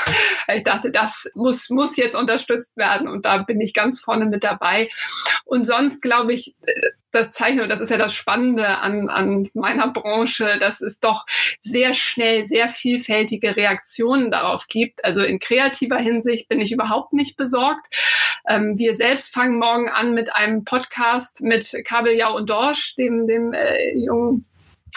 ich 0.53 0.63
dachte, 0.63 0.89
das 0.89 1.29
muss, 1.35 1.69
muss 1.69 1.95
jetzt 1.95 2.15
unterstützt 2.15 2.75
werden. 2.75 3.07
Und 3.07 3.25
da 3.25 3.37
bin 3.37 3.61
ich 3.61 3.73
ganz 3.73 3.99
vorne 3.99 4.25
mit 4.25 4.43
dabei. 4.43 4.89
Und 5.45 5.63
sonst, 5.63 6.01
glaube 6.01 6.33
ich, 6.33 6.55
das 7.11 7.31
zeichnet, 7.31 7.63
und 7.63 7.69
das 7.69 7.81
ist 7.81 7.89
ja 7.89 7.97
das 7.97 8.13
Spannende 8.13 8.67
an, 8.67 9.09
an 9.09 9.49
meiner 9.53 9.91
Branche, 9.91 10.57
dass 10.59 10.81
es 10.81 10.99
doch 10.99 11.25
sehr 11.61 11.93
schnell 11.93 12.45
sehr 12.45 12.69
vielfältige 12.69 13.55
Reaktionen 13.55 14.31
darauf 14.31 14.67
gibt. 14.67 15.03
Also 15.03 15.23
in 15.23 15.39
kreativer 15.39 15.97
Hinsicht 15.97 16.49
bin 16.49 16.61
ich 16.61 16.71
überhaupt 16.71 17.13
nicht 17.13 17.37
besorgt. 17.37 17.87
Ähm, 18.47 18.77
wir 18.77 18.93
selbst 18.93 19.33
fangen 19.33 19.59
morgen 19.59 19.89
an 19.89 20.13
mit 20.13 20.33
einem 20.33 20.63
Podcast 20.63 21.41
mit 21.41 21.73
Kabeljau 21.85 22.35
und 22.35 22.49
Dorsch, 22.49 22.95
dem, 22.95 23.27
dem 23.27 23.53
äh, 23.53 23.93
jungen 23.95 24.45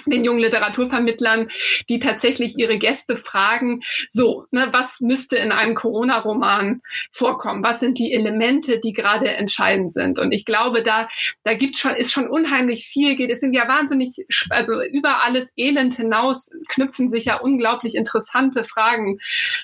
den 0.06 0.24
jungen 0.24 0.40
Literaturvermittlern, 0.40 1.48
die 1.88 1.98
tatsächlich 1.98 2.58
ihre 2.58 2.78
Gäste 2.78 3.16
fragen, 3.16 3.80
so, 4.08 4.46
ne, 4.50 4.68
was 4.72 5.00
müsste 5.00 5.36
in 5.36 5.52
einem 5.52 5.74
Corona-Roman 5.74 6.82
vorkommen? 7.10 7.62
Was 7.62 7.80
sind 7.80 7.98
die 7.98 8.12
Elemente, 8.12 8.80
die 8.80 8.92
gerade 8.92 9.28
entscheidend 9.28 9.92
sind? 9.92 10.18
Und 10.18 10.32
ich 10.32 10.44
glaube, 10.44 10.82
da, 10.82 11.08
da 11.42 11.54
gibt 11.54 11.78
schon, 11.78 11.94
ist 11.94 12.12
schon 12.12 12.28
unheimlich 12.28 12.86
viel 12.86 13.14
geht. 13.14 13.30
Es 13.30 13.40
sind 13.40 13.54
ja 13.54 13.68
wahnsinnig, 13.68 14.26
also 14.50 14.80
über 14.82 15.24
alles 15.24 15.52
Elend 15.56 15.94
hinaus 15.94 16.52
knüpfen 16.68 17.08
sich 17.08 17.26
ja 17.26 17.36
unglaublich 17.38 17.94
interessante 17.94 18.64
Fragen 18.64 19.18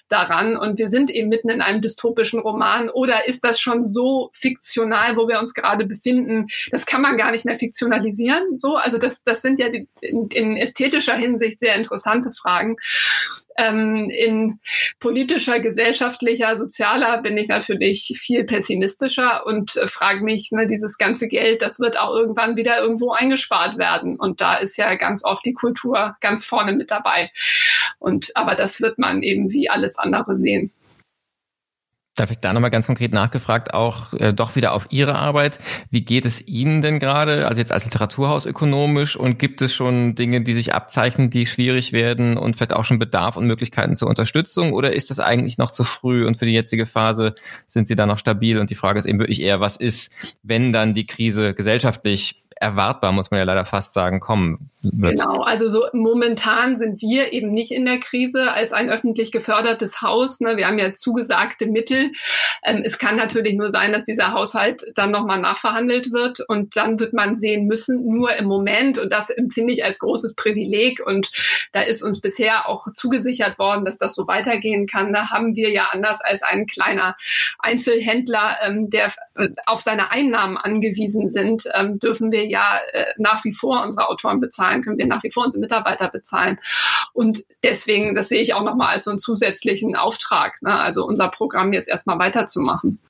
daran. 0.08 0.56
Und 0.56 0.78
wir 0.78 0.88
sind 0.88 1.10
eben 1.10 1.28
mitten 1.28 1.48
in 1.48 1.62
einem 1.62 1.80
dystopischen 1.80 2.40
Roman. 2.40 2.88
Oder 2.90 3.26
ist 3.28 3.44
das 3.44 3.60
schon 3.60 3.82
so 3.82 4.30
fiktional, 4.32 5.16
wo 5.16 5.28
wir 5.28 5.38
uns 5.38 5.54
gerade 5.54 5.86
befinden? 5.86 6.48
Das 6.70 6.86
kann 6.86 7.02
man 7.02 7.16
gar 7.16 7.30
nicht 7.30 7.44
mehr 7.44 7.56
fiktionalisieren. 7.56 8.56
So, 8.56 8.76
also 8.76 8.98
das, 8.98 9.24
das 9.24 9.42
sind 9.42 9.58
ja 9.58 9.68
die, 9.68 9.88
in, 10.34 10.56
ästhetischer 10.56 11.14
Hinsicht 11.14 11.58
sehr 11.58 11.74
interessante 11.74 12.32
Fragen. 12.32 12.76
Ähm, 13.56 14.08
in 14.10 14.60
politischer, 15.00 15.58
gesellschaftlicher, 15.58 16.56
sozialer 16.56 17.22
bin 17.22 17.36
ich 17.36 17.48
natürlich 17.48 18.16
viel 18.20 18.44
pessimistischer 18.44 19.46
und 19.46 19.76
äh, 19.76 19.88
frage 19.88 20.22
mich, 20.22 20.50
ne, 20.52 20.66
dieses 20.66 20.96
ganze 20.96 21.26
Geld, 21.26 21.62
das 21.62 21.80
wird 21.80 21.98
auch 21.98 22.14
irgendwann 22.14 22.56
wieder 22.56 22.78
irgendwo 22.78 23.10
eingespart 23.10 23.76
werden. 23.78 24.16
Und 24.16 24.40
da 24.40 24.56
ist 24.56 24.76
ja 24.76 24.94
ganz 24.94 25.24
oft 25.24 25.44
die 25.44 25.54
Kultur 25.54 26.16
ganz 26.20 26.44
vorne 26.44 26.72
mit 26.72 26.90
dabei. 26.90 27.30
Und 27.98 28.30
aber 28.36 28.54
das 28.54 28.80
wird 28.80 28.98
man 28.98 29.22
eben 29.22 29.52
wie 29.52 29.68
alles 29.68 29.98
andere 29.98 30.34
sehen. 30.34 30.70
Darf 32.18 32.32
ich 32.32 32.40
da 32.40 32.52
nochmal 32.52 32.70
ganz 32.70 32.86
konkret 32.86 33.12
nachgefragt, 33.12 33.74
auch 33.74 34.12
äh, 34.14 34.32
doch 34.32 34.56
wieder 34.56 34.72
auf 34.72 34.88
Ihre 34.90 35.14
Arbeit. 35.14 35.60
Wie 35.90 36.00
geht 36.00 36.26
es 36.26 36.44
Ihnen 36.48 36.80
denn 36.80 36.98
gerade, 36.98 37.46
also 37.46 37.60
jetzt 37.60 37.70
als 37.70 37.84
Literaturhaus 37.84 38.44
ökonomisch 38.44 39.14
und 39.14 39.38
gibt 39.38 39.62
es 39.62 39.72
schon 39.72 40.16
Dinge, 40.16 40.40
die 40.40 40.52
sich 40.52 40.74
abzeichnen, 40.74 41.30
die 41.30 41.46
schwierig 41.46 41.92
werden 41.92 42.36
und 42.36 42.56
vielleicht 42.56 42.72
auch 42.72 42.84
schon 42.84 42.98
Bedarf 42.98 43.36
und 43.36 43.46
Möglichkeiten 43.46 43.94
zur 43.94 44.08
Unterstützung? 44.08 44.72
Oder 44.72 44.94
ist 44.94 45.10
das 45.10 45.20
eigentlich 45.20 45.58
noch 45.58 45.70
zu 45.70 45.84
früh 45.84 46.26
und 46.26 46.36
für 46.36 46.46
die 46.46 46.52
jetzige 46.54 46.86
Phase 46.86 47.36
sind 47.68 47.86
Sie 47.86 47.94
da 47.94 48.04
noch 48.04 48.18
stabil? 48.18 48.58
Und 48.58 48.70
die 48.70 48.74
Frage 48.74 48.98
ist 48.98 49.06
eben 49.06 49.20
wirklich 49.20 49.40
eher, 49.40 49.60
was 49.60 49.76
ist, 49.76 50.12
wenn 50.42 50.72
dann 50.72 50.94
die 50.94 51.06
Krise 51.06 51.54
gesellschaftlich 51.54 52.42
erwartbar, 52.60 53.12
muss 53.12 53.30
man 53.30 53.38
ja 53.38 53.44
leider 53.44 53.64
fast 53.64 53.94
sagen, 53.94 54.20
kommen 54.20 54.70
wird. 54.82 55.18
Genau, 55.18 55.42
also 55.42 55.68
so 55.68 55.86
momentan 55.92 56.76
sind 56.76 57.00
wir 57.00 57.32
eben 57.32 57.50
nicht 57.50 57.72
in 57.72 57.84
der 57.84 57.98
Krise 57.98 58.52
als 58.52 58.72
ein 58.72 58.90
öffentlich 58.90 59.32
gefördertes 59.32 60.02
Haus. 60.02 60.40
Ne? 60.40 60.56
Wir 60.56 60.66
haben 60.66 60.78
ja 60.78 60.92
zugesagte 60.92 61.66
Mittel. 61.66 62.12
Ähm, 62.64 62.82
es 62.84 62.98
kann 62.98 63.16
natürlich 63.16 63.54
nur 63.54 63.70
sein, 63.70 63.92
dass 63.92 64.04
dieser 64.04 64.32
Haushalt 64.32 64.84
dann 64.94 65.10
nochmal 65.10 65.40
nachverhandelt 65.40 66.12
wird 66.12 66.40
und 66.48 66.76
dann 66.76 66.98
wird 66.98 67.12
man 67.12 67.34
sehen 67.34 67.66
müssen, 67.66 68.06
nur 68.06 68.34
im 68.36 68.46
Moment, 68.46 68.98
und 68.98 69.12
das 69.12 69.30
empfinde 69.30 69.72
ich 69.72 69.84
als 69.84 69.98
großes 69.98 70.34
Privileg 70.34 71.04
und 71.04 71.30
da 71.72 71.82
ist 71.82 72.02
uns 72.02 72.20
bisher 72.20 72.68
auch 72.68 72.86
zugesichert 72.94 73.58
worden, 73.58 73.84
dass 73.84 73.98
das 73.98 74.14
so 74.14 74.26
weitergehen 74.26 74.86
kann. 74.86 75.12
Da 75.12 75.30
haben 75.30 75.54
wir 75.54 75.70
ja 75.70 75.88
anders 75.92 76.20
als 76.20 76.42
ein 76.42 76.66
kleiner 76.66 77.16
Einzelhändler, 77.58 78.56
ähm, 78.64 78.90
der 78.90 79.12
auf 79.66 79.80
seine 79.80 80.10
Einnahmen 80.10 80.56
angewiesen 80.56 81.28
sind, 81.28 81.64
ähm, 81.74 81.98
dürfen 81.98 82.32
wir 82.32 82.47
ja 82.48 82.78
äh, 82.92 83.06
nach 83.18 83.44
wie 83.44 83.52
vor 83.52 83.82
unsere 83.82 84.08
Autoren 84.08 84.40
bezahlen, 84.40 84.82
können 84.82 84.98
wir 84.98 85.06
nach 85.06 85.22
wie 85.22 85.30
vor 85.30 85.44
unsere 85.44 85.60
Mitarbeiter 85.60 86.08
bezahlen. 86.08 86.58
Und 87.12 87.44
deswegen, 87.62 88.14
das 88.14 88.28
sehe 88.28 88.42
ich 88.42 88.54
auch 88.54 88.64
nochmal 88.64 88.88
als 88.88 89.04
so 89.04 89.10
einen 89.10 89.18
zusätzlichen 89.18 89.96
Auftrag, 89.96 90.60
ne? 90.62 90.78
also 90.78 91.04
unser 91.04 91.28
Programm 91.28 91.72
jetzt 91.72 91.88
erstmal 91.88 92.18
weiterzumachen. 92.18 93.00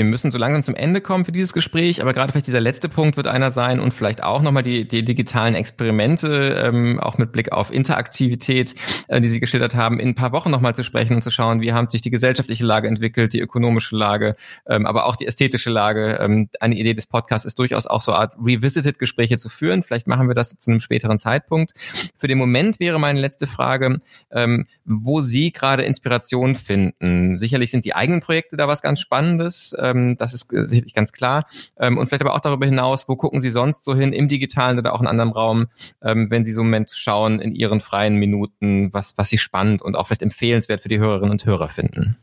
Wir 0.00 0.06
müssen 0.06 0.30
so 0.30 0.38
langsam 0.38 0.62
zum 0.62 0.76
Ende 0.76 1.00
kommen 1.00 1.24
für 1.24 1.32
dieses 1.32 1.52
Gespräch, 1.52 2.00
aber 2.00 2.12
gerade 2.12 2.30
vielleicht 2.30 2.46
dieser 2.46 2.60
letzte 2.60 2.88
Punkt 2.88 3.16
wird 3.16 3.26
einer 3.26 3.50
sein 3.50 3.80
und 3.80 3.92
vielleicht 3.92 4.22
auch 4.22 4.42
nochmal 4.42 4.62
die, 4.62 4.86
die 4.86 5.04
digitalen 5.04 5.56
Experimente, 5.56 6.62
ähm, 6.64 7.00
auch 7.00 7.18
mit 7.18 7.32
Blick 7.32 7.50
auf 7.50 7.72
Interaktivität, 7.72 8.76
äh, 9.08 9.20
die 9.20 9.26
Sie 9.26 9.40
geschildert 9.40 9.74
haben, 9.74 9.98
in 9.98 10.10
ein 10.10 10.14
paar 10.14 10.30
Wochen 10.30 10.52
nochmal 10.52 10.76
zu 10.76 10.84
sprechen 10.84 11.14
und 11.16 11.22
zu 11.22 11.32
schauen, 11.32 11.62
wie 11.62 11.72
haben 11.72 11.88
sich 11.88 12.00
die 12.00 12.10
gesellschaftliche 12.10 12.64
Lage 12.64 12.86
entwickelt, 12.86 13.32
die 13.32 13.40
ökonomische 13.40 13.96
Lage, 13.96 14.36
ähm, 14.68 14.86
aber 14.86 15.04
auch 15.06 15.16
die 15.16 15.26
ästhetische 15.26 15.70
Lage. 15.70 16.18
Ähm, 16.20 16.48
eine 16.60 16.76
Idee 16.76 16.94
des 16.94 17.08
Podcasts 17.08 17.44
ist 17.44 17.58
durchaus 17.58 17.88
auch 17.88 18.00
so 18.00 18.12
eine 18.12 18.20
Art 18.20 18.36
Revisited-Gespräche 18.40 19.36
zu 19.36 19.48
führen. 19.48 19.82
Vielleicht 19.82 20.06
machen 20.06 20.28
wir 20.28 20.36
das 20.36 20.56
zu 20.60 20.70
einem 20.70 20.78
späteren 20.78 21.18
Zeitpunkt. 21.18 21.72
Für 22.14 22.28
den 22.28 22.38
Moment 22.38 22.78
wäre 22.78 23.00
meine 23.00 23.18
letzte 23.18 23.48
Frage, 23.48 23.98
ähm, 24.30 24.68
wo 24.84 25.22
Sie 25.22 25.50
gerade 25.50 25.82
Inspiration 25.82 26.54
finden. 26.54 27.34
Sicherlich 27.34 27.72
sind 27.72 27.84
die 27.84 27.96
eigenen 27.96 28.20
Projekte 28.20 28.56
da 28.56 28.68
was 28.68 28.80
ganz 28.80 29.00
Spannendes 29.00 29.74
ähm, 29.90 30.16
das 30.16 30.32
ist 30.32 30.48
sicherlich 30.50 30.94
ganz 30.94 31.12
klar. 31.12 31.46
Ähm, 31.78 31.98
und 31.98 32.06
vielleicht 32.06 32.22
aber 32.22 32.34
auch 32.34 32.40
darüber 32.40 32.66
hinaus, 32.66 33.08
wo 33.08 33.16
gucken 33.16 33.40
Sie 33.40 33.50
sonst 33.50 33.84
so 33.84 33.94
hin, 33.94 34.12
im 34.12 34.28
digitalen 34.28 34.78
oder 34.78 34.94
auch 34.94 35.00
in 35.00 35.06
anderem 35.06 35.32
Raum, 35.32 35.68
ähm, 36.02 36.30
wenn 36.30 36.44
Sie 36.44 36.52
so 36.52 36.60
einen 36.60 36.70
Moment 36.70 36.90
schauen 36.90 37.40
in 37.40 37.54
Ihren 37.54 37.80
freien 37.80 38.16
Minuten, 38.16 38.92
was, 38.92 39.16
was 39.16 39.28
Sie 39.28 39.38
spannend 39.38 39.82
und 39.82 39.96
auch 39.96 40.06
vielleicht 40.06 40.22
empfehlenswert 40.22 40.80
für 40.80 40.88
die 40.88 40.98
Hörerinnen 40.98 41.32
und 41.32 41.44
Hörer 41.44 41.68
finden? 41.68 42.16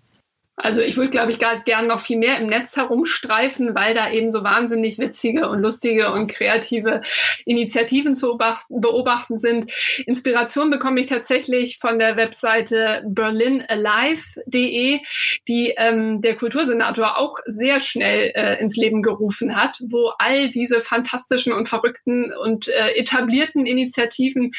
Also 0.58 0.82
ich 0.82 0.96
würde, 0.96 1.10
glaube 1.10 1.32
ich, 1.32 1.40
gerade 1.40 1.64
gern 1.66 1.88
noch 1.88 2.00
viel 2.00 2.18
mehr 2.18 2.40
im 2.40 2.48
Netz 2.48 2.78
herumstreifen, 2.78 3.76
weil 3.76 3.94
da 3.94 4.10
eben 4.10 4.32
so 4.32 4.44
wahnsinnig 4.44 4.98
witzige 5.00 5.50
und 5.50 5.60
lustige 5.60 6.14
und 6.14 6.32
kreative 6.32 7.02
Initiativen 7.46 8.16
zu 8.16 8.38
beobachten 8.70 9.38
sind. 9.38 9.70
Inspiration 10.06 10.70
bekomme 10.70 11.02
ich 11.02 11.08
tatsächlich 11.08 11.80
von 11.80 12.00
der 12.00 12.16
Webseite 12.16 13.04
berlinalive.de, 13.06 15.02
die 15.48 15.74
ähm, 15.76 16.22
der 16.22 16.36
Kultursenator 16.38 17.18
auch 17.18 17.40
sehr 17.46 17.82
schnell 17.82 18.32
äh, 18.34 18.60
ins 18.60 18.78
Leben 18.78 19.02
gerufen 19.02 19.58
hat, 19.58 19.82
wo 19.86 20.14
all 20.18 20.50
diese 20.52 20.80
fantastischen 20.80 21.52
und 21.52 21.68
verrückten 21.68 22.32
und 22.34 22.70
äh, 22.70 22.92
etablierten 22.96 23.66
Initiativen 23.66 24.54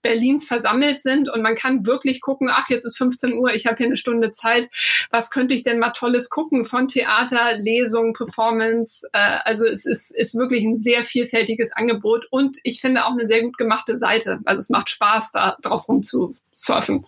Berlins 0.00 0.46
versammelt 0.46 1.02
sind. 1.02 1.28
Und 1.28 1.42
man 1.42 1.56
kann 1.56 1.84
wirklich 1.86 2.22
gucken, 2.22 2.48
ach, 2.50 2.70
jetzt 2.70 2.84
ist 2.84 2.96
15 2.96 3.34
Uhr, 3.34 3.52
ich 3.54 3.66
habe 3.66 3.76
hier 3.76 3.86
eine 3.86 3.96
Stunde 3.96 4.30
Zeit, 4.30 4.70
was 5.10 5.30
könnte 5.30 5.41
könnte 5.42 5.54
ich 5.54 5.64
denn 5.64 5.80
mal 5.80 5.90
Tolles 5.90 6.30
gucken 6.30 6.64
von 6.64 6.86
Theater, 6.86 7.56
Lesung, 7.58 8.12
Performance. 8.12 9.08
Äh, 9.12 9.38
also 9.44 9.66
es 9.66 9.86
ist, 9.86 10.14
ist 10.14 10.36
wirklich 10.36 10.62
ein 10.62 10.76
sehr 10.76 11.02
vielfältiges 11.02 11.72
Angebot 11.72 12.26
und 12.30 12.58
ich 12.62 12.80
finde 12.80 13.06
auch 13.06 13.10
eine 13.10 13.26
sehr 13.26 13.42
gut 13.42 13.58
gemachte 13.58 13.98
Seite. 13.98 14.38
Also 14.44 14.60
es 14.60 14.70
macht 14.70 14.88
Spaß, 14.88 15.32
da 15.32 15.56
drauf 15.60 15.88
rumzusurfen. 15.88 17.06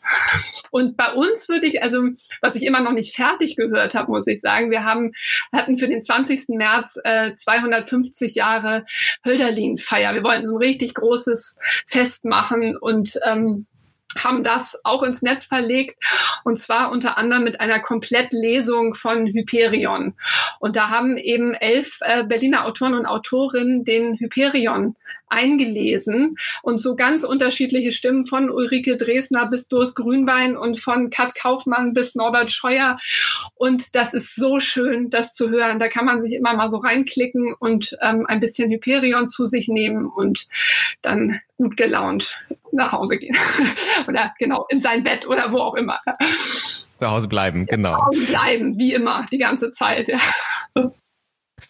Und 0.72 0.96
bei 0.96 1.12
uns 1.12 1.48
würde 1.48 1.68
ich, 1.68 1.80
also 1.80 2.02
was 2.40 2.56
ich 2.56 2.64
immer 2.64 2.80
noch 2.80 2.90
nicht 2.90 3.14
fertig 3.14 3.54
gehört 3.54 3.94
habe, 3.94 4.10
muss 4.10 4.26
ich 4.26 4.40
sagen, 4.40 4.72
wir 4.72 4.84
haben 4.84 5.12
hatten 5.52 5.76
für 5.76 5.86
den 5.86 6.02
20. 6.02 6.56
März 6.56 6.98
äh, 7.04 7.36
250 7.36 8.34
Jahre 8.34 8.84
Hölderlin-Feier. 9.24 10.12
Wir 10.12 10.24
wollten 10.24 10.44
so 10.44 10.54
ein 10.54 10.58
richtig 10.58 10.94
großes 10.94 11.56
Fest 11.86 12.24
machen 12.24 12.76
und 12.76 13.16
ähm, 13.24 13.64
haben 14.22 14.42
das 14.42 14.79
auch 14.85 15.03
ins 15.03 15.22
Netz 15.22 15.44
verlegt 15.44 15.96
und 16.44 16.59
zwar 16.59 16.90
unter 16.90 17.18
anderem 17.18 17.44
mit 17.44 17.61
einer 17.61 17.81
Komplettlesung 17.81 18.94
von 18.94 19.27
Hyperion. 19.27 20.14
Und 20.61 20.77
da 20.77 20.90
haben 20.90 21.16
eben 21.16 21.55
elf 21.55 21.98
äh, 22.03 22.24
Berliner 22.24 22.66
Autoren 22.66 22.94
und 22.94 23.07
Autorinnen 23.07 23.85
den 23.85 24.16
Hyperion 24.16 24.96
eingelesen 25.29 26.37
und 26.62 26.79
so 26.79 26.94
ganz 26.94 27.24
unterschiedliche 27.24 27.92
Stimmen 27.92 28.27
von 28.27 28.50
Ulrike 28.50 28.96
Dresner 28.96 29.46
bis 29.46 29.68
Doris 29.68 29.94
Grünbein 29.94 30.57
und 30.57 30.79
von 30.79 31.11
Kat 31.11 31.35
Kaufmann 31.35 31.92
bis 31.92 32.14
Norbert 32.14 32.53
Scheuer. 32.53 32.96
Und 33.55 33.94
das 33.94 34.14
ist 34.14 34.37
so 34.37 34.61
schön, 34.61 35.11
das 35.11 35.35
zu 35.35 35.50
hören. 35.50 35.81
Da 35.81 35.88
kann 35.88 36.05
man 36.05 36.20
sich 36.20 36.35
immer 36.35 36.55
mal 36.55 36.70
so 36.70 36.79
reinklicken 36.79 37.55
und 37.59 37.96
ähm, 38.00 38.27
ein 38.27 38.40
bisschen 38.40 38.70
Hyperion 38.70 39.27
zu 39.27 39.46
sich 39.46 39.68
nehmen 39.68 40.07
und 40.07 40.46
dann 41.03 41.40
gut 41.56 41.76
gelaunt 41.76 42.36
nach 42.72 42.92
Hause 42.92 43.18
gehen. 43.18 43.36
oder 44.08 44.32
genau, 44.38 44.66
in 44.68 44.80
sein 44.80 45.04
Bett 45.04 45.26
oder 45.26 45.52
wo 45.52 45.58
auch 45.58 45.74
immer. 45.74 46.00
Zu 46.96 47.10
Hause 47.10 47.28
bleiben, 47.28 47.66
genau. 47.66 47.96
Zu 47.96 48.06
Hause 48.06 48.26
bleiben, 48.26 48.78
wie 48.78 48.92
immer, 48.92 49.24
die 49.30 49.38
ganze 49.38 49.70
Zeit, 49.70 50.08
ja. 50.08 50.18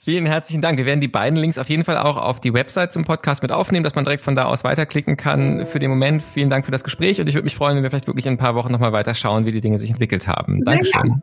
Vielen 0.04 0.26
herzlichen 0.26 0.60
Dank. 0.60 0.76
Wir 0.76 0.86
werden 0.86 1.00
die 1.00 1.08
beiden 1.08 1.38
Links 1.38 1.56
auf 1.56 1.68
jeden 1.68 1.84
Fall 1.84 1.96
auch 1.98 2.16
auf 2.16 2.40
die 2.40 2.52
Website 2.52 2.92
zum 2.92 3.04
Podcast 3.04 3.42
mit 3.42 3.52
aufnehmen, 3.52 3.84
dass 3.84 3.94
man 3.94 4.04
direkt 4.04 4.22
von 4.22 4.34
da 4.34 4.44
aus 4.44 4.64
weiterklicken 4.64 5.16
kann. 5.16 5.66
Für 5.66 5.78
den 5.78 5.90
Moment 5.90 6.22
vielen 6.22 6.50
Dank 6.50 6.64
für 6.64 6.72
das 6.72 6.84
Gespräch 6.84 7.20
und 7.20 7.26
ich 7.26 7.34
würde 7.34 7.44
mich 7.44 7.56
freuen, 7.56 7.76
wenn 7.76 7.82
wir 7.82 7.90
vielleicht 7.90 8.06
wirklich 8.06 8.26
in 8.26 8.34
ein 8.34 8.38
paar 8.38 8.54
Wochen 8.54 8.72
nochmal 8.72 8.92
weiter 8.92 9.14
schauen, 9.14 9.46
wie 9.46 9.52
die 9.52 9.60
Dinge 9.60 9.78
sich 9.78 9.90
entwickelt 9.90 10.26
haben. 10.26 10.56
Sehr 10.56 10.64
Dankeschön. 10.64 11.02
Gerne. 11.02 11.22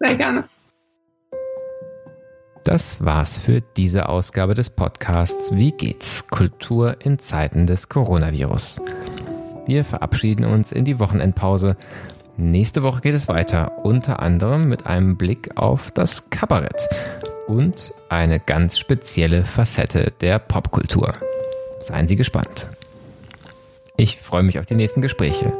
Sehr 0.00 0.16
gerne. 0.16 0.48
Das 2.66 3.04
war's 3.04 3.38
für 3.38 3.60
diese 3.60 4.08
Ausgabe 4.08 4.54
des 4.54 4.70
Podcasts 4.70 5.54
Wie 5.54 5.70
geht's? 5.70 6.26
Kultur 6.26 6.96
in 6.98 7.20
Zeiten 7.20 7.64
des 7.68 7.88
Coronavirus. 7.88 8.80
Wir 9.66 9.84
verabschieden 9.84 10.44
uns 10.44 10.72
in 10.72 10.84
die 10.84 10.98
Wochenendpause. 10.98 11.76
Nächste 12.36 12.82
Woche 12.82 13.02
geht 13.02 13.14
es 13.14 13.28
weiter, 13.28 13.84
unter 13.84 14.18
anderem 14.18 14.68
mit 14.68 14.84
einem 14.84 15.16
Blick 15.16 15.56
auf 15.56 15.92
das 15.92 16.28
Kabarett 16.30 16.88
und 17.46 17.94
eine 18.08 18.40
ganz 18.40 18.80
spezielle 18.80 19.44
Facette 19.44 20.12
der 20.20 20.40
Popkultur. 20.40 21.14
Seien 21.78 22.08
Sie 22.08 22.16
gespannt. 22.16 22.66
Ich 23.96 24.16
freue 24.18 24.42
mich 24.42 24.58
auf 24.58 24.66
die 24.66 24.74
nächsten 24.74 25.02
Gespräche. 25.02 25.56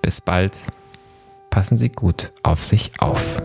Bis 0.00 0.22
bald. 0.22 0.58
Passen 1.50 1.76
Sie 1.76 1.90
gut 1.90 2.32
auf 2.42 2.64
sich 2.64 2.92
auf. 2.98 3.36